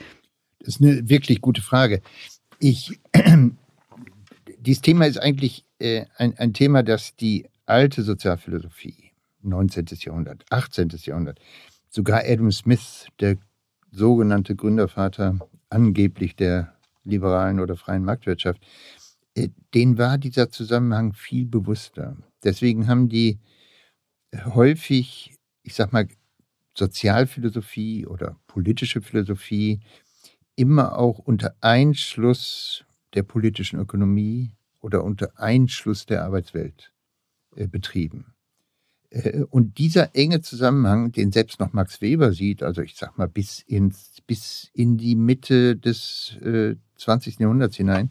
[0.61, 2.03] Das ist eine wirklich gute Frage.
[2.59, 2.99] Ich,
[4.59, 9.13] dieses Thema ist eigentlich äh, ein, ein Thema, das die alte Sozialphilosophie,
[9.43, 9.87] 19.
[9.99, 10.89] Jahrhundert, 18.
[11.03, 11.39] Jahrhundert,
[11.89, 13.37] sogar Adam Smith, der
[13.91, 15.39] sogenannte Gründervater
[15.71, 18.61] angeblich der liberalen oder freien Marktwirtschaft,
[19.35, 22.17] äh, den war dieser Zusammenhang viel bewusster.
[22.43, 23.39] Deswegen haben die
[24.45, 26.09] häufig, ich sag mal,
[26.77, 29.81] Sozialphilosophie oder politische Philosophie
[30.57, 36.93] immer auch unter Einschluss der politischen Ökonomie oder unter Einschluss der Arbeitswelt
[37.57, 38.35] äh, betrieben.
[39.11, 43.29] Äh, und dieser enge Zusammenhang, den selbst noch Max Weber sieht, also ich sag mal
[43.29, 47.41] bis, ins, bis in die Mitte des äh, 20.
[47.41, 48.11] Jahrhunderts hinein,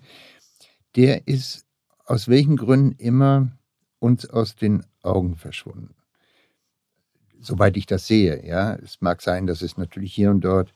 [0.96, 1.66] der ist
[2.06, 3.52] aus welchen Gründen immer
[4.00, 5.96] uns aus den Augen verschwunden
[7.46, 8.46] soweit ich das sehe.
[8.46, 10.74] Ja, es mag sein, dass es natürlich hier und dort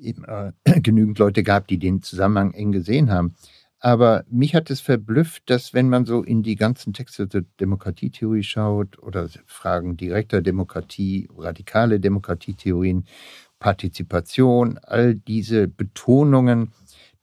[0.00, 3.34] eben, äh, genügend Leute gab, die den Zusammenhang eng gesehen haben.
[3.82, 8.42] Aber mich hat es verblüfft, dass wenn man so in die ganzen Texte der Demokratietheorie
[8.42, 13.06] schaut oder Fragen direkter Demokratie, radikale Demokratietheorien,
[13.58, 16.72] Partizipation, all diese Betonungen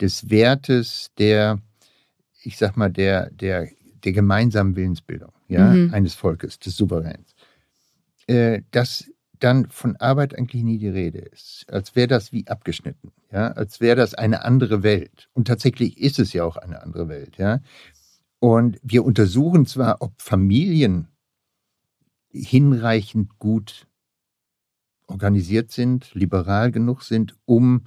[0.01, 1.59] des Wertes der,
[2.43, 3.69] ich sag mal, der, der,
[4.03, 5.93] der gemeinsamen Willensbildung ja, mhm.
[5.93, 7.36] eines Volkes, des Souveräns
[8.27, 11.65] äh, dass dann von Arbeit eigentlich nie die Rede ist.
[11.69, 15.29] Als wäre das wie abgeschnitten, ja, als wäre das eine andere Welt.
[15.33, 17.59] Und tatsächlich ist es ja auch eine andere Welt, ja.
[18.39, 21.07] Und wir untersuchen zwar, ob Familien
[22.31, 23.87] hinreichend gut
[25.07, 27.83] organisiert sind, liberal genug sind, um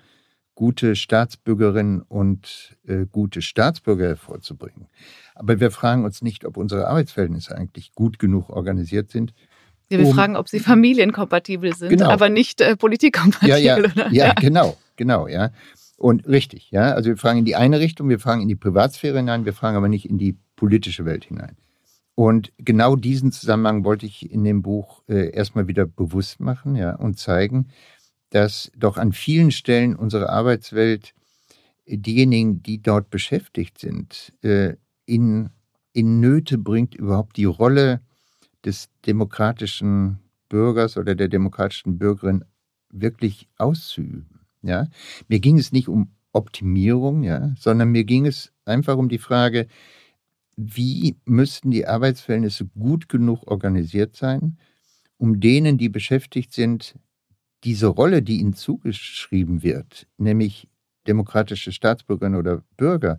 [0.54, 4.88] gute Staatsbürgerinnen und äh, gute Staatsbürger hervorzubringen.
[5.34, 9.32] Aber wir fragen uns nicht, ob unsere Arbeitsverhältnisse eigentlich gut genug organisiert sind
[9.90, 12.10] ja, wir um, fragen, ob sie familienkompatibel sind, genau.
[12.10, 13.50] aber nicht äh, politikkompatibel.
[13.50, 15.50] Ja, ja, ja, ja, genau, genau, ja.
[15.96, 16.92] Und richtig, ja.
[16.92, 19.76] Also wir fragen in die eine Richtung, wir fragen in die Privatsphäre hinein, wir fragen
[19.76, 21.56] aber nicht in die politische Welt hinein.
[22.14, 26.94] Und genau diesen Zusammenhang wollte ich in dem Buch äh, erstmal wieder bewusst machen, ja,
[26.94, 27.68] und zeigen,
[28.30, 31.14] dass doch an vielen Stellen unserer Arbeitswelt
[31.86, 34.74] diejenigen, die dort beschäftigt sind, äh,
[35.06, 35.50] in,
[35.92, 38.00] in Nöte bringt überhaupt die Rolle
[38.64, 40.18] des demokratischen
[40.48, 42.44] Bürgers oder der demokratischen Bürgerin
[42.90, 44.40] wirklich auszuüben.
[44.62, 44.88] Ja?
[45.28, 49.66] Mir ging es nicht um Optimierung, ja, sondern mir ging es einfach um die Frage,
[50.56, 54.58] wie müssten die Arbeitsverhältnisse gut genug organisiert sein,
[55.16, 56.94] um denen, die beschäftigt sind,
[57.64, 60.68] diese Rolle, die ihnen zugeschrieben wird, nämlich
[61.06, 63.18] demokratische Staatsbürgerinnen oder Bürger,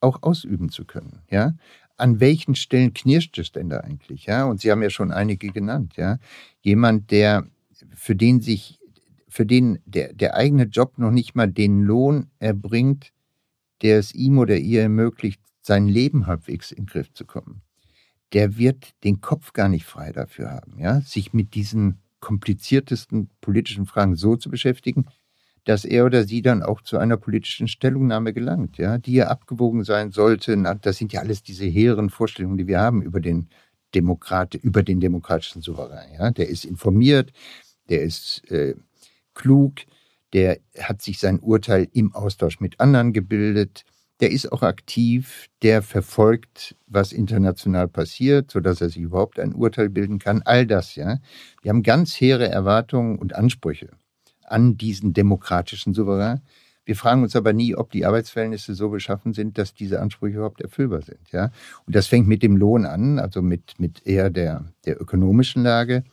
[0.00, 1.22] auch ausüben zu können.
[1.30, 1.54] Ja?
[1.98, 4.26] An welchen Stellen knirscht es denn da eigentlich?
[4.26, 5.94] Ja, und Sie haben ja schon einige genannt.
[5.96, 6.18] Ja,
[6.60, 7.46] jemand, der
[7.94, 8.78] für den sich,
[9.28, 13.12] für den der, der eigene Job noch nicht mal den Lohn erbringt,
[13.82, 17.62] der es ihm oder ihr ermöglicht, sein Leben halbwegs in den Griff zu kommen,
[18.32, 23.86] der wird den Kopf gar nicht frei dafür haben, ja, sich mit diesen kompliziertesten politischen
[23.86, 25.06] Fragen so zu beschäftigen,
[25.68, 29.84] dass er oder sie dann auch zu einer politischen Stellungnahme gelangt, ja, die ja abgewogen
[29.84, 30.56] sein sollte.
[30.80, 33.50] Das sind ja alles diese hehren Vorstellungen, die wir haben über den
[33.94, 36.14] Demokrat, über den demokratischen Souverän.
[36.18, 36.30] Ja.
[36.30, 37.32] Der ist informiert,
[37.90, 38.76] der ist äh,
[39.34, 39.80] klug,
[40.32, 43.84] der hat sich sein Urteil im Austausch mit anderen gebildet,
[44.20, 49.90] der ist auch aktiv, der verfolgt, was international passiert, sodass er sich überhaupt ein Urteil
[49.90, 50.40] bilden kann.
[50.46, 51.18] All das, ja.
[51.60, 53.90] Wir haben ganz hehre Erwartungen und Ansprüche
[54.50, 56.40] an diesen demokratischen Souverän.
[56.84, 60.62] Wir fragen uns aber nie, ob die Arbeitsverhältnisse so beschaffen sind, dass diese Ansprüche überhaupt
[60.62, 61.20] erfüllbar sind.
[61.32, 61.50] Ja?
[61.86, 66.04] Und das fängt mit dem Lohn an, also mit, mit eher der, der ökonomischen Lage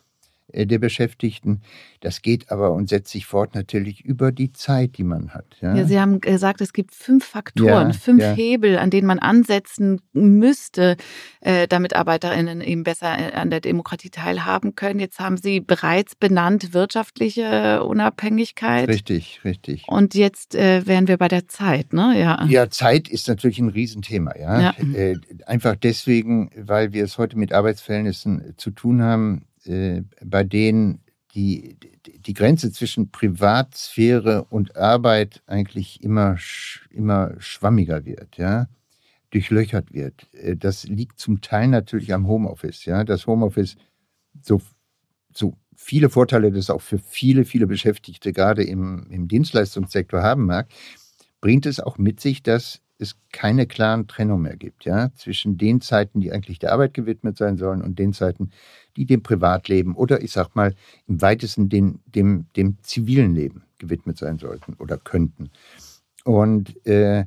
[0.54, 1.62] der Beschäftigten.
[2.02, 5.46] Das geht aber und setzt sich fort natürlich über die Zeit, die man hat.
[5.62, 8.34] Ja, ja Sie haben gesagt, es gibt fünf Faktoren, ja, fünf ja.
[8.34, 10.98] Hebel, an denen man ansetzen müsste,
[11.42, 15.00] äh, damit ArbeiterInnen eben besser äh, an der Demokratie teilhaben können.
[15.00, 18.88] Jetzt haben Sie bereits benannt wirtschaftliche Unabhängigkeit.
[18.88, 19.86] Richtig, richtig.
[19.88, 22.14] Und jetzt äh, wären wir bei der Zeit, ne?
[22.18, 22.46] Ja.
[22.46, 24.74] Ja, Zeit ist natürlich ein Riesenthema, ja.
[24.94, 31.02] Äh, einfach deswegen, weil wir es heute mit Arbeitsverhältnissen zu tun haben, äh, bei denen
[31.34, 36.38] die, die Grenze zwischen Privatsphäre und Arbeit eigentlich immer,
[36.90, 38.68] immer schwammiger wird, ja,
[39.32, 40.28] durchlöchert wird.
[40.34, 43.04] Äh, das liegt zum Teil natürlich am Homeoffice, ja.
[43.04, 43.76] Das Homeoffice,
[44.42, 44.62] so,
[45.34, 50.70] so viele Vorteile das auch für viele, viele Beschäftigte gerade im, im Dienstleistungssektor haben mag,
[51.42, 55.82] bringt es auch mit sich, dass es keine klaren Trennung mehr gibt, ja, zwischen den
[55.82, 58.52] Zeiten, die eigentlich der Arbeit gewidmet sein sollen und den Zeiten,
[58.96, 60.74] die dem Privatleben oder ich sag mal
[61.08, 65.50] im weitesten den, dem, dem zivilen Leben gewidmet sein sollten oder könnten.
[66.24, 67.26] Und äh,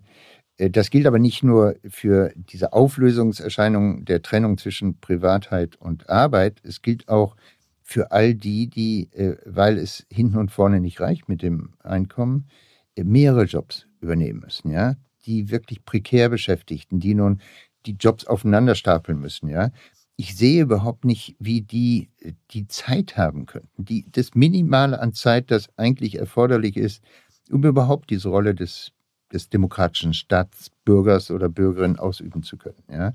[0.56, 6.60] äh, das gilt aber nicht nur für diese Auflösungserscheinung der Trennung zwischen Privatheit und Arbeit,
[6.62, 7.36] es gilt auch
[7.82, 12.48] für all die, die, äh, weil es hinten und vorne nicht reicht mit dem Einkommen,
[12.96, 14.96] äh, mehrere Jobs übernehmen müssen, ja
[15.28, 17.40] die wirklich prekär Beschäftigten, die nun
[17.86, 19.70] die Jobs aufeinander stapeln müssen, ja.
[20.16, 22.08] Ich sehe überhaupt nicht, wie die
[22.50, 23.84] die Zeit haben könnten.
[23.84, 27.04] Die, das Minimale an Zeit, das eigentlich erforderlich ist,
[27.52, 28.90] um überhaupt diese Rolle des,
[29.32, 32.82] des demokratischen Staatsbürgers oder Bürgerin ausüben zu können.
[32.90, 33.12] Ja.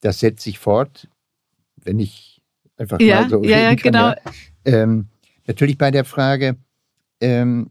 [0.00, 1.08] Das setzt sich fort,
[1.76, 2.42] wenn ich
[2.76, 4.08] einfach ja, mal so ja, ja, kann, genau.
[4.08, 4.16] Ja.
[4.66, 5.08] Ähm,
[5.46, 6.56] natürlich bei der Frage
[7.22, 7.70] ähm,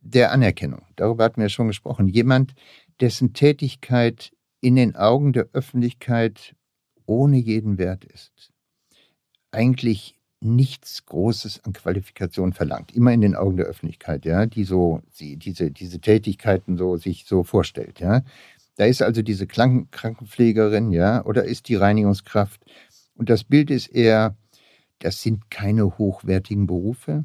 [0.00, 0.82] der Anerkennung.
[0.96, 2.08] Darüber hatten wir schon gesprochen.
[2.08, 2.54] Jemand,
[3.00, 6.54] dessen Tätigkeit in den Augen der Öffentlichkeit
[7.06, 8.52] ohne jeden Wert ist,
[9.50, 15.00] eigentlich nichts Großes an Qualifikation verlangt, immer in den Augen der Öffentlichkeit, ja, die so
[15.10, 18.22] sie, diese, diese Tätigkeiten so sich so vorstellt, ja.
[18.76, 22.60] Da ist also diese Kranken Krankenpflegerin, ja, oder ist die Reinigungskraft.
[23.14, 24.36] Und das Bild ist eher,
[24.98, 27.24] das sind keine hochwertigen Berufe.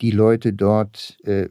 [0.00, 1.50] Die Leute dort äh,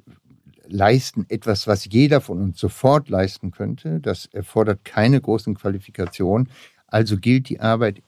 [0.71, 3.99] leisten etwas, was jeder von uns sofort leisten könnte.
[3.99, 6.49] Das erfordert keine großen Qualifikationen.
[6.87, 8.01] Also gilt die Arbeit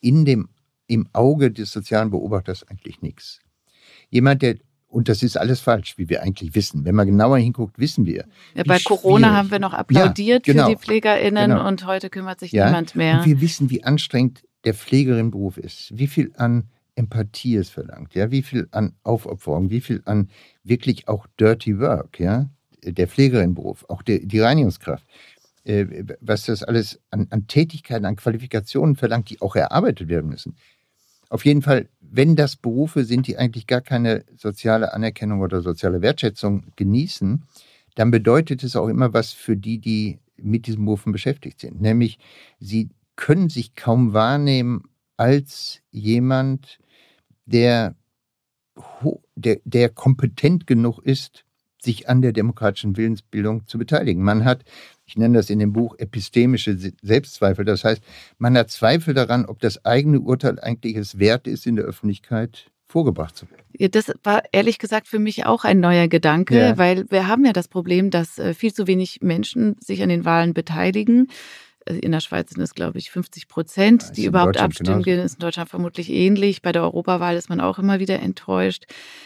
[0.00, 0.48] in dem,
[0.86, 3.40] im Auge des sozialen Beobachters eigentlich nichts.
[4.10, 4.56] Jemand, der
[4.90, 6.84] und das ist alles falsch, wie wir eigentlich wissen.
[6.84, 8.24] Wenn man genauer hinguckt, wissen wir.
[8.54, 9.38] Ja, bei Corona schwierig.
[9.38, 11.68] haben wir noch applaudiert ja, genau, für die PflegerInnen genau.
[11.68, 13.18] und heute kümmert sich ja, niemand mehr.
[13.18, 15.96] Und wir wissen, wie anstrengend der Pflegerinnenberuf ist.
[15.96, 16.64] Wie viel an
[17.00, 20.28] Empathie es verlangt, ja, wie viel an Aufopferung, wie viel an
[20.62, 22.50] wirklich auch Dirty Work, ja,
[22.84, 25.06] der Pflegerinnenberuf, auch der, die Reinigungskraft,
[25.64, 30.56] äh, was das alles an, an Tätigkeiten, an Qualifikationen verlangt, die auch erarbeitet werden müssen.
[31.30, 36.02] Auf jeden Fall, wenn das Berufe sind, die eigentlich gar keine soziale Anerkennung oder soziale
[36.02, 37.44] Wertschätzung genießen,
[37.94, 41.80] dann bedeutet es auch immer was für die, die mit diesen Berufen beschäftigt sind.
[41.80, 42.18] Nämlich,
[42.58, 44.84] sie können sich kaum wahrnehmen
[45.16, 46.78] als jemand,
[47.50, 47.94] der,
[49.34, 51.44] der, der kompetent genug ist,
[51.82, 54.22] sich an der demokratischen Willensbildung zu beteiligen.
[54.22, 54.64] Man hat,
[55.06, 58.02] ich nenne das in dem Buch epistemische Selbstzweifel, das heißt,
[58.38, 62.70] man hat Zweifel daran, ob das eigene Urteil eigentlich es wert ist, in der Öffentlichkeit
[62.86, 63.62] vorgebracht zu werden.
[63.78, 66.78] Ja, das war ehrlich gesagt für mich auch ein neuer Gedanke, ja.
[66.78, 70.24] weil wir haben ja das Problem, dass äh, viel zu wenig Menschen sich an den
[70.24, 71.28] Wahlen beteiligen.
[71.90, 75.02] Äh, in der Schweiz sind es, glaube ich, 50 Prozent, ja, die überhaupt abstimmen.
[75.02, 75.24] Genauso.
[75.24, 76.62] Ist in Deutschland vermutlich ähnlich.
[76.62, 78.84] Bei der Europawahl ist man auch immer wieder enttäuscht.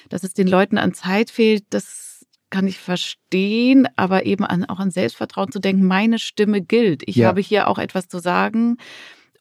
[0.09, 4.79] Dass es den Leuten an Zeit fehlt, das kann ich verstehen, aber eben an, auch
[4.79, 7.03] an Selbstvertrauen zu denken, meine Stimme gilt.
[7.07, 7.29] Ich ja.
[7.29, 8.77] habe hier auch etwas zu sagen.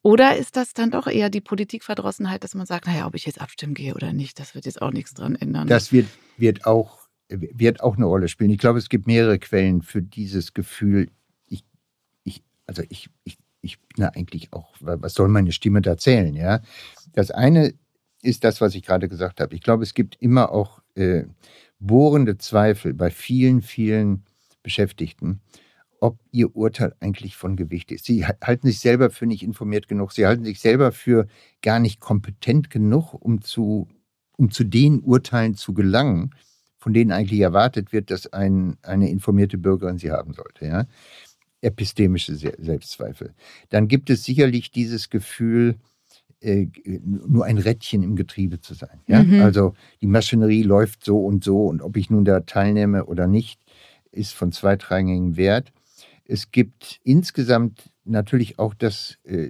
[0.02, 3.40] Oder ist das dann doch eher die Politikverdrossenheit, dass man sagt, naja, ob ich jetzt
[3.40, 5.68] abstimmen gehe oder nicht, das wird jetzt auch nichts dran ändern.
[5.68, 6.08] Das wird,
[6.38, 8.50] wird, auch, wird auch eine Rolle spielen.
[8.50, 11.10] Ich glaube, es gibt mehrere Quellen für dieses Gefühl,
[12.68, 16.62] also ich, ich, ich bin ja eigentlich auch, was soll meine Stimme da zählen, ja?
[17.14, 17.74] Das eine
[18.22, 19.54] ist das, was ich gerade gesagt habe.
[19.54, 21.24] Ich glaube, es gibt immer auch äh,
[21.80, 24.24] bohrende Zweifel bei vielen, vielen
[24.64, 25.42] Beschäftigten,
[26.00, 28.06] ob ihr Urteil eigentlich von Gewicht ist.
[28.06, 30.14] Sie halten sich selber für nicht informiert genug.
[30.14, 31.28] Sie halten sich selber für
[31.62, 33.88] gar nicht kompetent genug, um zu,
[34.38, 36.32] um zu den Urteilen zu gelangen,
[36.78, 40.66] von denen eigentlich erwartet wird, dass ein, eine informierte Bürgerin sie haben sollte.
[40.66, 40.86] Ja?
[41.64, 43.34] Epistemische Selbstzweifel.
[43.70, 45.76] Dann gibt es sicherlich dieses Gefühl,
[46.42, 46.68] äh,
[47.06, 49.00] nur ein Rädchen im Getriebe zu sein.
[49.08, 49.24] Ja?
[49.24, 49.42] Mhm.
[49.42, 53.62] Also die Maschinerie läuft so und so und ob ich nun da teilnehme oder nicht,
[54.12, 55.72] ist von zweitrangigem Wert.
[56.26, 59.50] Es gibt insgesamt natürlich auch das, äh,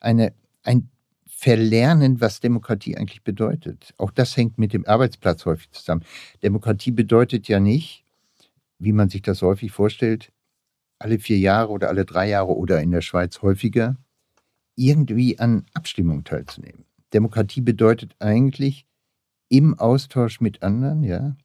[0.00, 0.32] eine,
[0.62, 0.88] ein
[1.26, 3.94] Verlernen, was Demokratie eigentlich bedeutet.
[3.96, 6.04] Auch das hängt mit dem Arbeitsplatz häufig zusammen.
[6.42, 8.04] Demokratie bedeutet ja nicht,
[8.78, 10.32] wie man sich das häufig vorstellt,
[10.98, 13.96] alle vier Jahre oder alle drei Jahre oder in der Schweiz häufiger
[14.74, 16.84] irgendwie an Abstimmungen teilzunehmen.
[17.12, 18.86] Demokratie bedeutet eigentlich
[19.48, 21.36] im Austausch mit anderen, ja,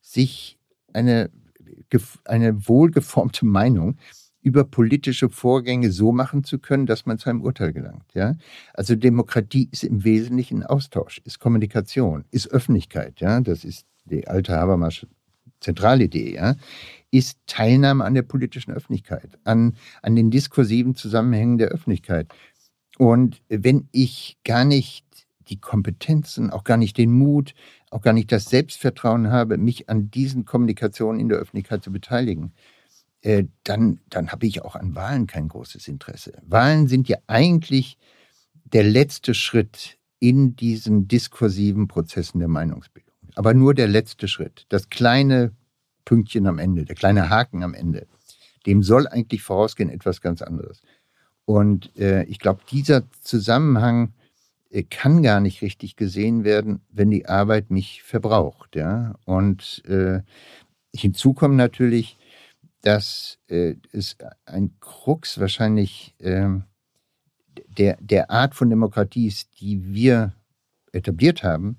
[0.00, 0.58] sich
[0.92, 1.30] eine,
[2.24, 3.96] eine wohlgeformte Meinung
[4.42, 8.14] über politische Vorgänge so machen zu können, dass man zu einem Urteil gelangt.
[8.14, 8.36] Ja?
[8.72, 13.20] Also Demokratie ist im Wesentlichen Austausch, ist Kommunikation, ist Öffentlichkeit.
[13.20, 13.40] Ja?
[13.42, 15.08] Das ist die alte Habermasche
[15.60, 16.54] Zentralidee, ja?
[17.10, 22.32] Ist Teilnahme an der politischen Öffentlichkeit, an, an den diskursiven Zusammenhängen der Öffentlichkeit.
[22.98, 25.06] Und wenn ich gar nicht
[25.48, 27.54] die Kompetenzen, auch gar nicht den Mut,
[27.90, 32.52] auch gar nicht das Selbstvertrauen habe, mich an diesen Kommunikationen in der Öffentlichkeit zu beteiligen,
[33.22, 36.40] äh, dann, dann habe ich auch an Wahlen kein großes Interesse.
[36.46, 37.98] Wahlen sind ja eigentlich
[38.64, 43.14] der letzte Schritt in diesen diskursiven Prozessen der Meinungsbildung.
[43.34, 44.66] Aber nur der letzte Schritt.
[44.68, 45.52] Das kleine
[46.04, 48.06] Pünktchen am Ende, der kleine Haken am Ende,
[48.66, 50.82] dem soll eigentlich vorausgehen etwas ganz anderes.
[51.44, 54.12] Und äh, ich glaube, dieser Zusammenhang
[54.70, 58.76] äh, kann gar nicht richtig gesehen werden, wenn die Arbeit mich verbraucht.
[58.76, 59.14] Ja?
[59.24, 60.20] Und äh,
[60.94, 62.18] hinzu kommen natürlich
[62.82, 66.48] dass äh, es ein Krux wahrscheinlich äh,
[67.66, 70.34] der, der Art von Demokratie ist, die wir
[70.92, 71.78] etabliert haben,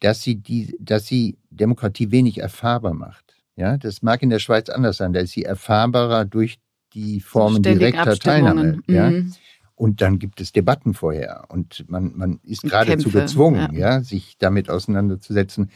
[0.00, 3.27] dass sie, die, dass sie Demokratie wenig erfahrbar macht.
[3.58, 5.12] Ja, das mag in der Schweiz anders sein.
[5.12, 6.60] Da ist sie erfahrbarer durch
[6.94, 8.78] die Formen direkter Teilnahme.
[8.86, 9.10] Ja?
[9.10, 9.32] Mhm.
[9.74, 11.44] Und dann gibt es Debatten vorher.
[11.48, 13.96] Und man, man ist geradezu gezwungen, ja.
[13.96, 15.72] ja, sich damit auseinanderzusetzen.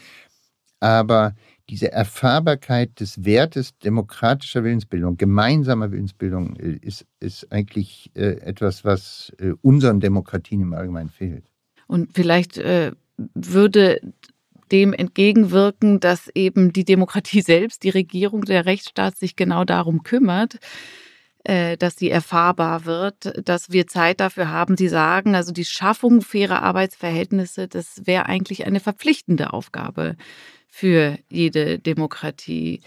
[0.79, 1.35] Aber
[1.69, 9.33] diese Erfahrbarkeit des Wertes demokratischer Willensbildung, gemeinsamer Willensbildung, äh, ist, ist eigentlich äh, etwas, was
[9.39, 11.45] äh, unseren Demokratien im Allgemeinen fehlt.
[11.87, 12.93] Und vielleicht äh,
[13.33, 13.99] würde
[14.73, 20.59] dem entgegenwirken, dass eben die Demokratie selbst, die Regierung, der Rechtsstaat sich genau darum kümmert,
[21.45, 24.75] äh, dass sie erfahrbar wird, dass wir Zeit dafür haben.
[24.75, 30.17] Sie sagen, also die Schaffung fairer Arbeitsverhältnisse, das wäre eigentlich eine verpflichtende Aufgabe
[30.67, 32.81] für jede Demokratie.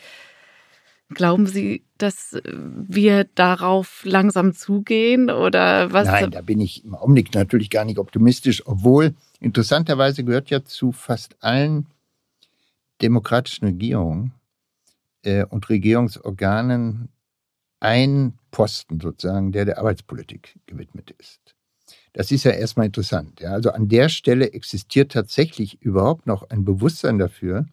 [1.14, 6.08] Glauben Sie, dass wir darauf langsam zugehen oder was?
[6.08, 10.90] Nein, da bin ich im Augenblick natürlich gar nicht optimistisch, obwohl interessanterweise gehört ja zu
[10.90, 11.86] fast allen
[13.02, 14.32] demokratischen Regierungen
[15.22, 17.08] äh, und Regierungsorganen
[17.78, 21.54] ein Posten sozusagen, der der Arbeitspolitik gewidmet ist.
[22.14, 23.40] Das ist ja erstmal interessant.
[23.40, 23.50] Ja.
[23.50, 27.66] Also an der Stelle existiert tatsächlich überhaupt noch ein Bewusstsein dafür,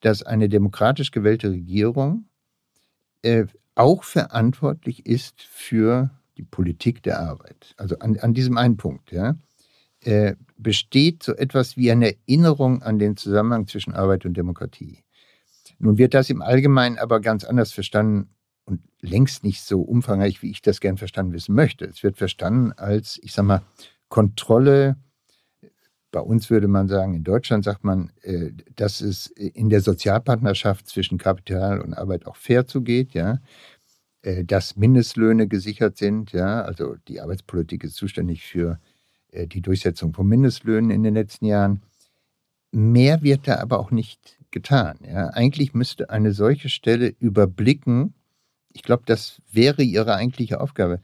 [0.00, 2.24] dass eine demokratisch gewählte Regierung
[3.22, 7.74] äh, auch verantwortlich ist für die Politik der Arbeit.
[7.76, 9.36] Also an, an diesem einen Punkt, ja,
[10.04, 15.04] äh, besteht so etwas wie eine Erinnerung an den Zusammenhang zwischen Arbeit und Demokratie.
[15.78, 18.30] Nun wird das im Allgemeinen aber ganz anders verstanden
[18.64, 21.84] und längst nicht so umfangreich, wie ich das gern verstanden wissen möchte.
[21.84, 23.62] Es wird verstanden als, ich sag mal,
[24.08, 24.96] Kontrolle
[26.10, 30.88] bei uns würde man sagen, in Deutschland sagt man, äh, dass es in der Sozialpartnerschaft
[30.88, 33.40] zwischen Kapital und Arbeit auch fair zugeht, ja,
[34.22, 38.78] äh, dass Mindestlöhne gesichert sind, ja, also die Arbeitspolitik ist zuständig für
[39.32, 41.82] äh, die Durchsetzung von Mindestlöhnen in den letzten Jahren.
[42.72, 44.98] Mehr wird da aber auch nicht getan.
[45.06, 45.28] Ja.
[45.28, 48.14] Eigentlich müsste eine solche Stelle überblicken,
[48.72, 51.00] ich glaube, das wäre ihre eigentliche Aufgabe,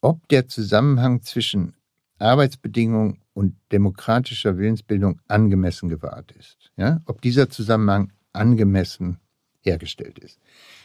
[0.00, 1.74] ob der Zusammenhang zwischen
[2.20, 6.70] Arbeitsbedingungen und demokratischer Willensbildung angemessen gewahrt ist.
[6.76, 7.00] Ja?
[7.06, 9.18] Ob dieser Zusammenhang angemessen
[9.62, 10.38] hergestellt ist.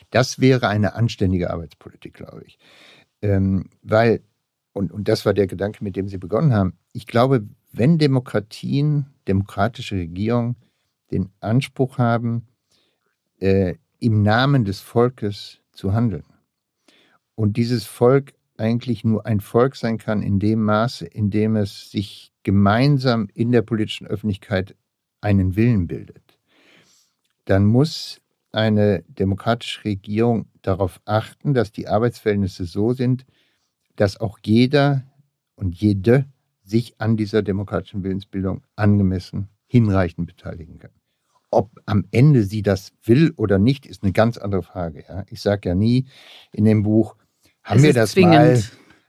[0.09, 2.57] Das wäre eine anständige Arbeitspolitik, glaube ich.
[3.21, 4.21] Ähm, weil,
[4.73, 9.07] und, und das war der Gedanke, mit dem Sie begonnen haben, ich glaube, wenn Demokratien,
[9.27, 10.55] demokratische Regierungen
[11.11, 12.47] den Anspruch haben,
[13.39, 16.25] äh, im Namen des Volkes zu handeln
[17.35, 21.91] und dieses Volk eigentlich nur ein Volk sein kann in dem Maße, in dem es
[21.91, 24.75] sich gemeinsam in der politischen Öffentlichkeit
[25.21, 26.39] einen Willen bildet,
[27.45, 33.25] dann muss eine demokratische Regierung darauf achten, dass die Arbeitsverhältnisse so sind,
[33.95, 35.03] dass auch jeder
[35.55, 36.25] und jede
[36.63, 40.91] sich an dieser demokratischen Willensbildung angemessen, hinreichend beteiligen kann.
[41.51, 45.03] Ob am Ende sie das will oder nicht, ist eine ganz andere Frage.
[45.07, 45.25] Ja?
[45.29, 46.05] Ich sage ja nie
[46.51, 47.15] in dem Buch,
[47.65, 48.33] haben wir das zwingend.
[48.33, 48.63] mal,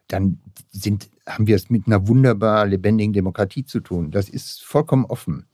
[0.09, 0.41] dann
[0.71, 4.11] sind, haben wir es mit einer wunderbar lebendigen Demokratie zu tun.
[4.11, 5.47] Das ist vollkommen offen.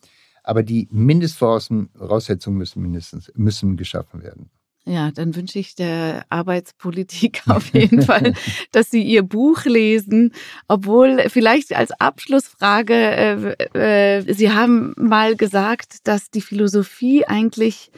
[0.45, 4.51] Aber die Mindestvoraussetzungen müssen mindestens müssen geschaffen werden.
[4.85, 8.35] Ja, dann wünsche ich der Arbeitspolitik auf jeden Fall,
[8.73, 10.33] dass Sie Ihr Buch lesen.
[10.67, 17.93] Obwohl, vielleicht als Abschlussfrage, äh, äh, Sie haben mal gesagt, dass die Philosophie eigentlich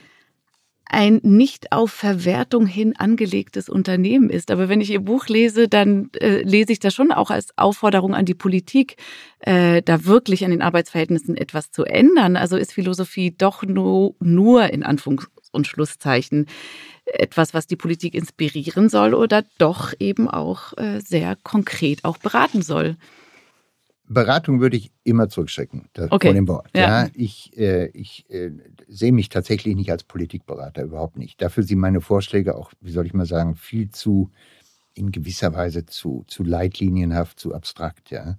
[0.94, 4.52] ein nicht auf Verwertung hin angelegtes Unternehmen ist.
[4.52, 8.14] Aber wenn ich Ihr Buch lese, dann äh, lese ich das schon auch als Aufforderung
[8.14, 8.96] an die Politik,
[9.40, 12.36] äh, da wirklich an den Arbeitsverhältnissen etwas zu ändern.
[12.36, 16.46] Also ist Philosophie doch nur, nur in Anführungs- und Schlusszeichen
[17.06, 22.62] etwas, was die Politik inspirieren soll oder doch eben auch äh, sehr konkret auch beraten
[22.62, 22.96] soll.
[24.06, 26.28] Beratung würde ich immer zurückschrecken okay.
[26.28, 26.68] vor dem Wort.
[26.74, 27.04] Ja.
[27.04, 28.50] ja ich äh, ich äh,
[28.86, 31.40] sehe mich tatsächlich nicht als Politikberater, überhaupt nicht.
[31.40, 34.30] Dafür sind meine Vorschläge auch, wie soll ich mal sagen, viel zu,
[34.94, 38.10] in gewisser Weise zu, zu leitlinienhaft, zu abstrakt.
[38.10, 38.36] Ja.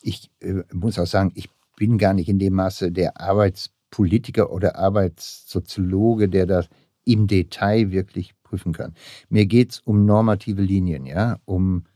[0.00, 4.76] Ich äh, muss auch sagen, ich bin gar nicht in dem Maße der Arbeitspolitiker oder
[4.76, 6.68] Arbeitssoziologe, der das
[7.04, 8.94] im Detail wirklich prüfen kann.
[9.28, 11.86] Mir geht es um normative Linien, ja, um,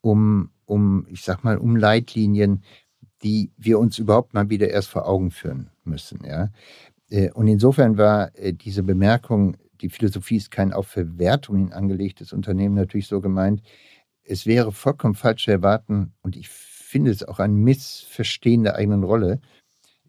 [0.00, 2.62] um um, ich sag mal, um Leitlinien,
[3.22, 6.24] die wir uns überhaupt mal wieder erst vor Augen führen müssen.
[6.24, 6.50] Ja?
[7.10, 12.74] Äh, und insofern war äh, diese Bemerkung, die Philosophie ist kein auf Verwertungen angelegtes Unternehmen,
[12.74, 13.62] natürlich so gemeint.
[14.22, 19.04] Es wäre vollkommen falsch zu erwarten, und ich finde es auch ein Missverstehen der eigenen
[19.04, 19.40] Rolle,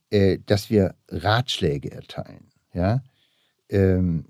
[0.10, 2.51] äh, dass wir Ratschläge erteilen.
[2.74, 3.01] Ja?
[3.70, 4.26] Ähm,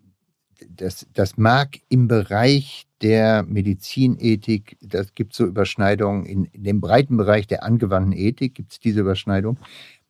[0.69, 7.17] das, das mag im Bereich der Medizinethik, das gibt so Überschneidungen, in, in dem breiten
[7.17, 9.59] Bereich der angewandten Ethik gibt es diese Überschneidung.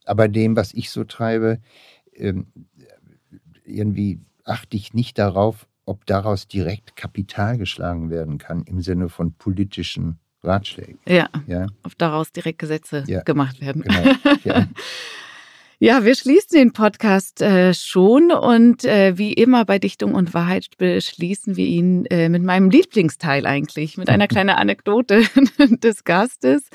[0.06, 1.60] Aber dem, was ich so treibe,
[2.14, 2.48] ähm,
[3.66, 9.34] irgendwie achte ich nicht darauf, ob daraus direkt Kapital geschlagen werden kann im Sinne von
[9.34, 11.00] politischen Ratschlägen.
[11.08, 11.68] Ja, ja.
[11.84, 13.22] ob daraus direkt Gesetze ja.
[13.24, 13.82] gemacht werden.
[13.82, 14.04] Genau.
[14.44, 14.68] Ja.
[15.78, 20.68] Ja, wir schließen den Podcast äh, schon und äh, wie immer bei Dichtung und Wahrheit
[20.78, 25.24] beschließen wir ihn äh, mit meinem Lieblingsteil eigentlich, mit einer kleinen Anekdote
[25.60, 26.70] des Gastes.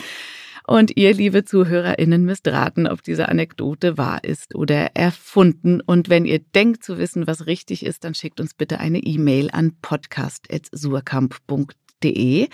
[0.67, 5.81] Und ihr, liebe ZuhörerInnen, müsst raten, ob diese Anekdote wahr ist oder erfunden.
[5.81, 9.49] Und wenn ihr denkt zu wissen, was richtig ist, dann schickt uns bitte eine E-Mail
[9.51, 12.49] an podcast.surkamp.de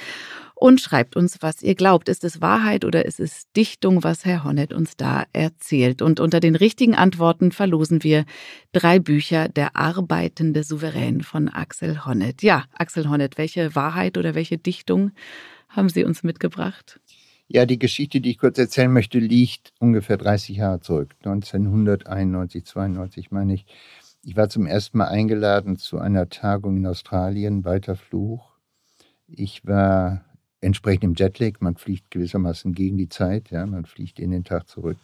[0.59, 2.09] und schreibt uns, was ihr glaubt.
[2.09, 6.01] Ist es Wahrheit oder ist es Dichtung, was Herr Honnet uns da erzählt?
[6.01, 8.25] Und unter den richtigen Antworten verlosen wir
[8.73, 12.43] drei Bücher Der arbeitende Souverän von Axel Honnet.
[12.43, 15.13] Ja, Axel Honnet, welche Wahrheit oder welche Dichtung
[15.69, 17.01] haben Sie uns mitgebracht?
[17.49, 21.15] Ja, die Geschichte, die ich kurz erzählen möchte, liegt ungefähr 30 Jahre zurück.
[21.19, 23.67] 1991, 92 meine ich.
[24.25, 28.57] Ich war zum ersten Mal eingeladen zu einer Tagung in Australien, weiter Fluch.
[29.29, 30.25] Ich war
[30.61, 31.61] entsprechend im Jetlag.
[31.61, 34.99] Man fliegt gewissermaßen gegen die Zeit, ja, man fliegt in den Tag zurück.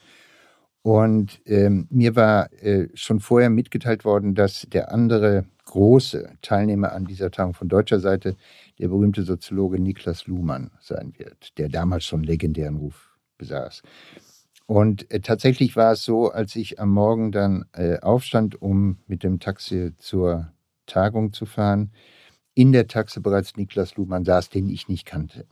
[0.82, 7.04] Und ähm, mir war äh, schon vorher mitgeteilt worden, dass der andere große Teilnehmer an
[7.04, 8.36] dieser Tagung von deutscher Seite
[8.80, 13.82] der berühmte Soziologe Niklas Luhmann sein wird, der damals schon legendären Ruf besaß.
[14.66, 19.22] Und äh, tatsächlich war es so, als ich am Morgen dann äh, aufstand, um mit
[19.22, 20.52] dem Taxi zur
[20.86, 21.92] Tagung zu fahren,
[22.54, 25.46] in der Taxe bereits Niklas Luhmann saß, den ich nicht kannte.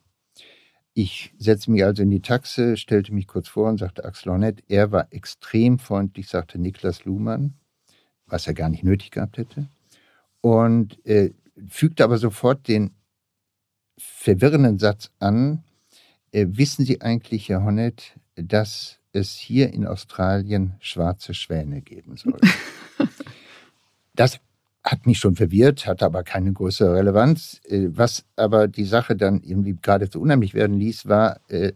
[0.93, 4.63] Ich setzte mich also in die Taxe, stellte mich kurz vor und sagte Axel Hornett.
[4.69, 7.55] Er war extrem freundlich, sagte Niklas Luhmann,
[8.27, 9.69] was er gar nicht nötig gehabt hätte.
[10.41, 11.33] Und äh,
[11.69, 12.95] fügte aber sofort den
[13.99, 15.63] verwirrenden Satz an.
[16.33, 22.41] Äh, wissen Sie eigentlich, Herr Hornett, dass es hier in Australien schwarze Schwäne geben soll?
[24.15, 24.41] das
[24.83, 27.61] hat mich schon verwirrt, hatte aber keine größere Relevanz.
[27.65, 31.73] Äh, was aber die Sache dann irgendwie geradezu unheimlich werden ließ, war äh,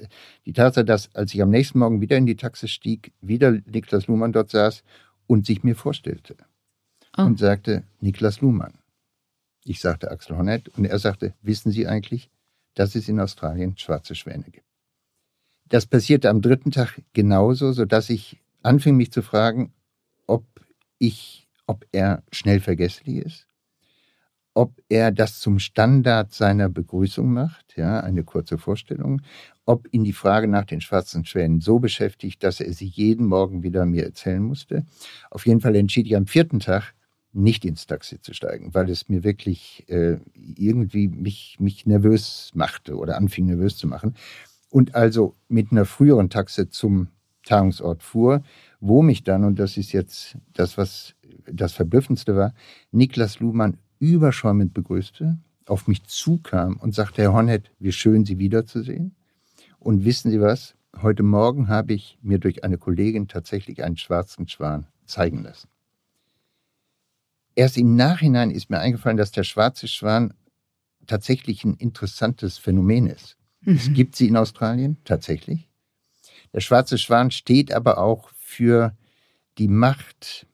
[0.47, 4.07] die Tatsache, dass als ich am nächsten Morgen wieder in die Taxe stieg, wieder Niklas
[4.07, 4.83] Luhmann dort saß
[5.27, 6.37] und sich mir vorstellte
[7.17, 7.23] oh.
[7.23, 8.79] und sagte, Niklas Luhmann.
[9.65, 12.31] Ich sagte Axel Hornett und er sagte, wissen Sie eigentlich,
[12.75, 14.67] dass es in Australien schwarze Schwäne gibt?
[15.69, 19.73] Das passierte am dritten Tag genauso, sodass ich anfing mich zu fragen,
[20.27, 20.45] ob
[20.99, 23.49] ich ob er schnell vergesslich ist,
[24.55, 29.21] ob er das zum Standard seiner Begrüßung macht, ja, eine kurze Vorstellung,
[29.67, 33.63] ob ihn die Frage nach den schwarzen Schwänen so beschäftigt, dass er sie jeden Morgen
[33.63, 34.85] wieder mir erzählen musste.
[35.31, 36.95] Auf jeden Fall entschied ich am vierten Tag,
[37.35, 42.97] nicht ins Taxi zu steigen, weil es mir wirklich äh, irgendwie mich, mich nervös machte
[42.97, 44.15] oder anfing nervös zu machen.
[44.71, 47.09] Und also mit einer früheren Taxe zum
[47.45, 48.43] Tagungsort fuhr,
[48.81, 51.15] wo mich dann, und das ist jetzt das, was
[51.47, 52.55] das Verblüffendste war,
[52.91, 59.15] Niklas Luhmann überschäumend begrüßte, auf mich zukam und sagte, Herr Hornett, wie schön, Sie wiederzusehen.
[59.79, 60.75] Und wissen Sie was?
[61.01, 65.69] Heute Morgen habe ich mir durch eine Kollegin tatsächlich einen schwarzen Schwan zeigen lassen.
[67.57, 70.35] erst im Nachhinein ist mir eingefallen, dass der schwarze Schwan
[71.07, 73.37] tatsächlich ein interessantes Phänomen ist.
[73.61, 73.77] Mhm.
[73.77, 75.69] Es gibt sie in Australien tatsächlich.
[76.53, 78.97] Der schwarze Schwan steht aber auch für
[79.59, 80.47] die Macht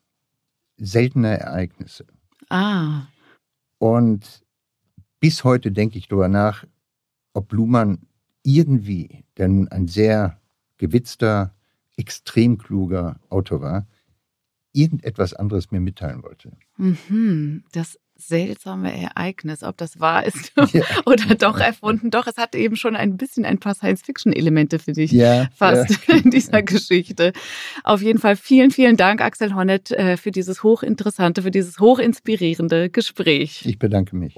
[0.81, 2.07] seltener Ereignisse.
[2.49, 3.07] Ah.
[3.79, 4.43] Und
[5.21, 6.65] bis heute denke ich darüber nach,
[7.35, 8.07] ob Luhmann
[8.43, 10.41] irgendwie, der nun ein sehr
[10.79, 11.55] gewitzter,
[11.97, 13.87] extrem kluger Autor war,
[14.73, 16.53] irgendetwas anderes mir mitteilen wollte.
[16.79, 20.83] Mhm, das seltsame Ereignis, ob das wahr ist ja.
[21.07, 22.11] oder doch erfunden.
[22.11, 26.17] Doch, es hat eben schon ein bisschen ein paar Science-Fiction-Elemente für dich ja, fast ja.
[26.25, 27.33] in dieser Geschichte.
[27.85, 32.91] Auf jeden Fall vielen, vielen Dank, Axel Honneth, äh, für dieses hochinteressante, für dieses hochinspirierende
[32.91, 33.63] Gespräch.
[33.67, 34.35] Ich bedanke mich.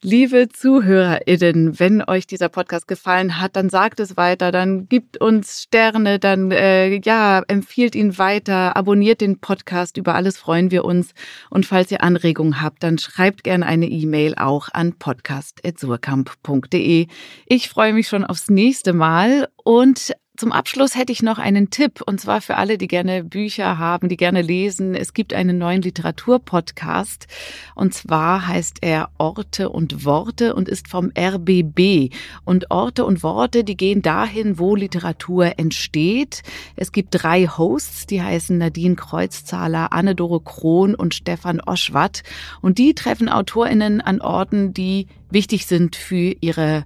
[0.00, 5.64] Liebe ZuhörerInnen, wenn euch dieser Podcast gefallen hat, dann sagt es weiter, dann gibt uns
[5.64, 11.14] Sterne, dann äh, ja, empfiehlt ihn weiter, abonniert den Podcast, über alles freuen wir uns.
[11.50, 17.08] Und falls ihr Anregungen habt, dann schreibt gerne eine E-Mail auch an podcast.surkamp.de.
[17.46, 22.00] Ich freue mich schon aufs nächste Mal und zum Abschluss hätte ich noch einen Tipp,
[22.06, 24.94] und zwar für alle, die gerne Bücher haben, die gerne lesen.
[24.94, 27.26] Es gibt einen neuen Literaturpodcast,
[27.74, 32.14] und zwar heißt er Orte und Worte und ist vom RBB.
[32.44, 36.44] Und Orte und Worte, die gehen dahin, wo Literatur entsteht.
[36.76, 42.22] Es gibt drei Hosts, die heißen Nadine Kreuzzahler, Anne-Dore Krohn und Stefan Oschwart.
[42.62, 46.84] Und die treffen AutorInnen an Orten, die wichtig sind für ihre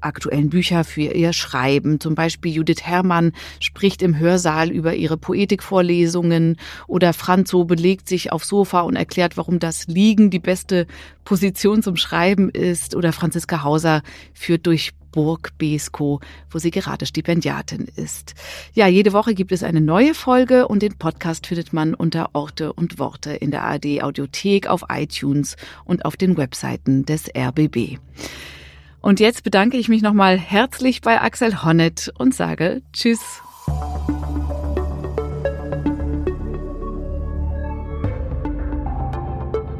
[0.00, 2.00] aktuellen Bücher für ihr Schreiben.
[2.00, 8.48] Zum Beispiel Judith Herrmann spricht im Hörsaal über ihre Poetikvorlesungen oder Franzo belegt sich aufs
[8.48, 10.86] Sofa und erklärt, warum das Liegen die beste
[11.24, 16.20] Position zum Schreiben ist oder Franziska Hauser führt durch Burg Besko,
[16.50, 18.34] wo sie gerade Stipendiatin ist.
[18.74, 22.74] Ja, jede Woche gibt es eine neue Folge und den Podcast findet man unter Orte
[22.74, 27.98] und Worte in der ARD Audiothek, auf iTunes und auf den Webseiten des RBB.
[29.06, 33.40] Und jetzt bedanke ich mich nochmal herzlich bei Axel Honneth und sage Tschüss.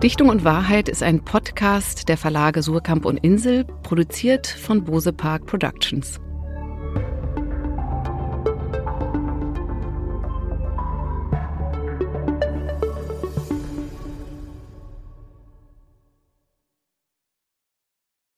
[0.01, 5.47] Dichtung und Wahrheit ist ein Podcast der Verlage Surkamp und Insel, produziert von Bose Park
[5.47, 6.20] Productions.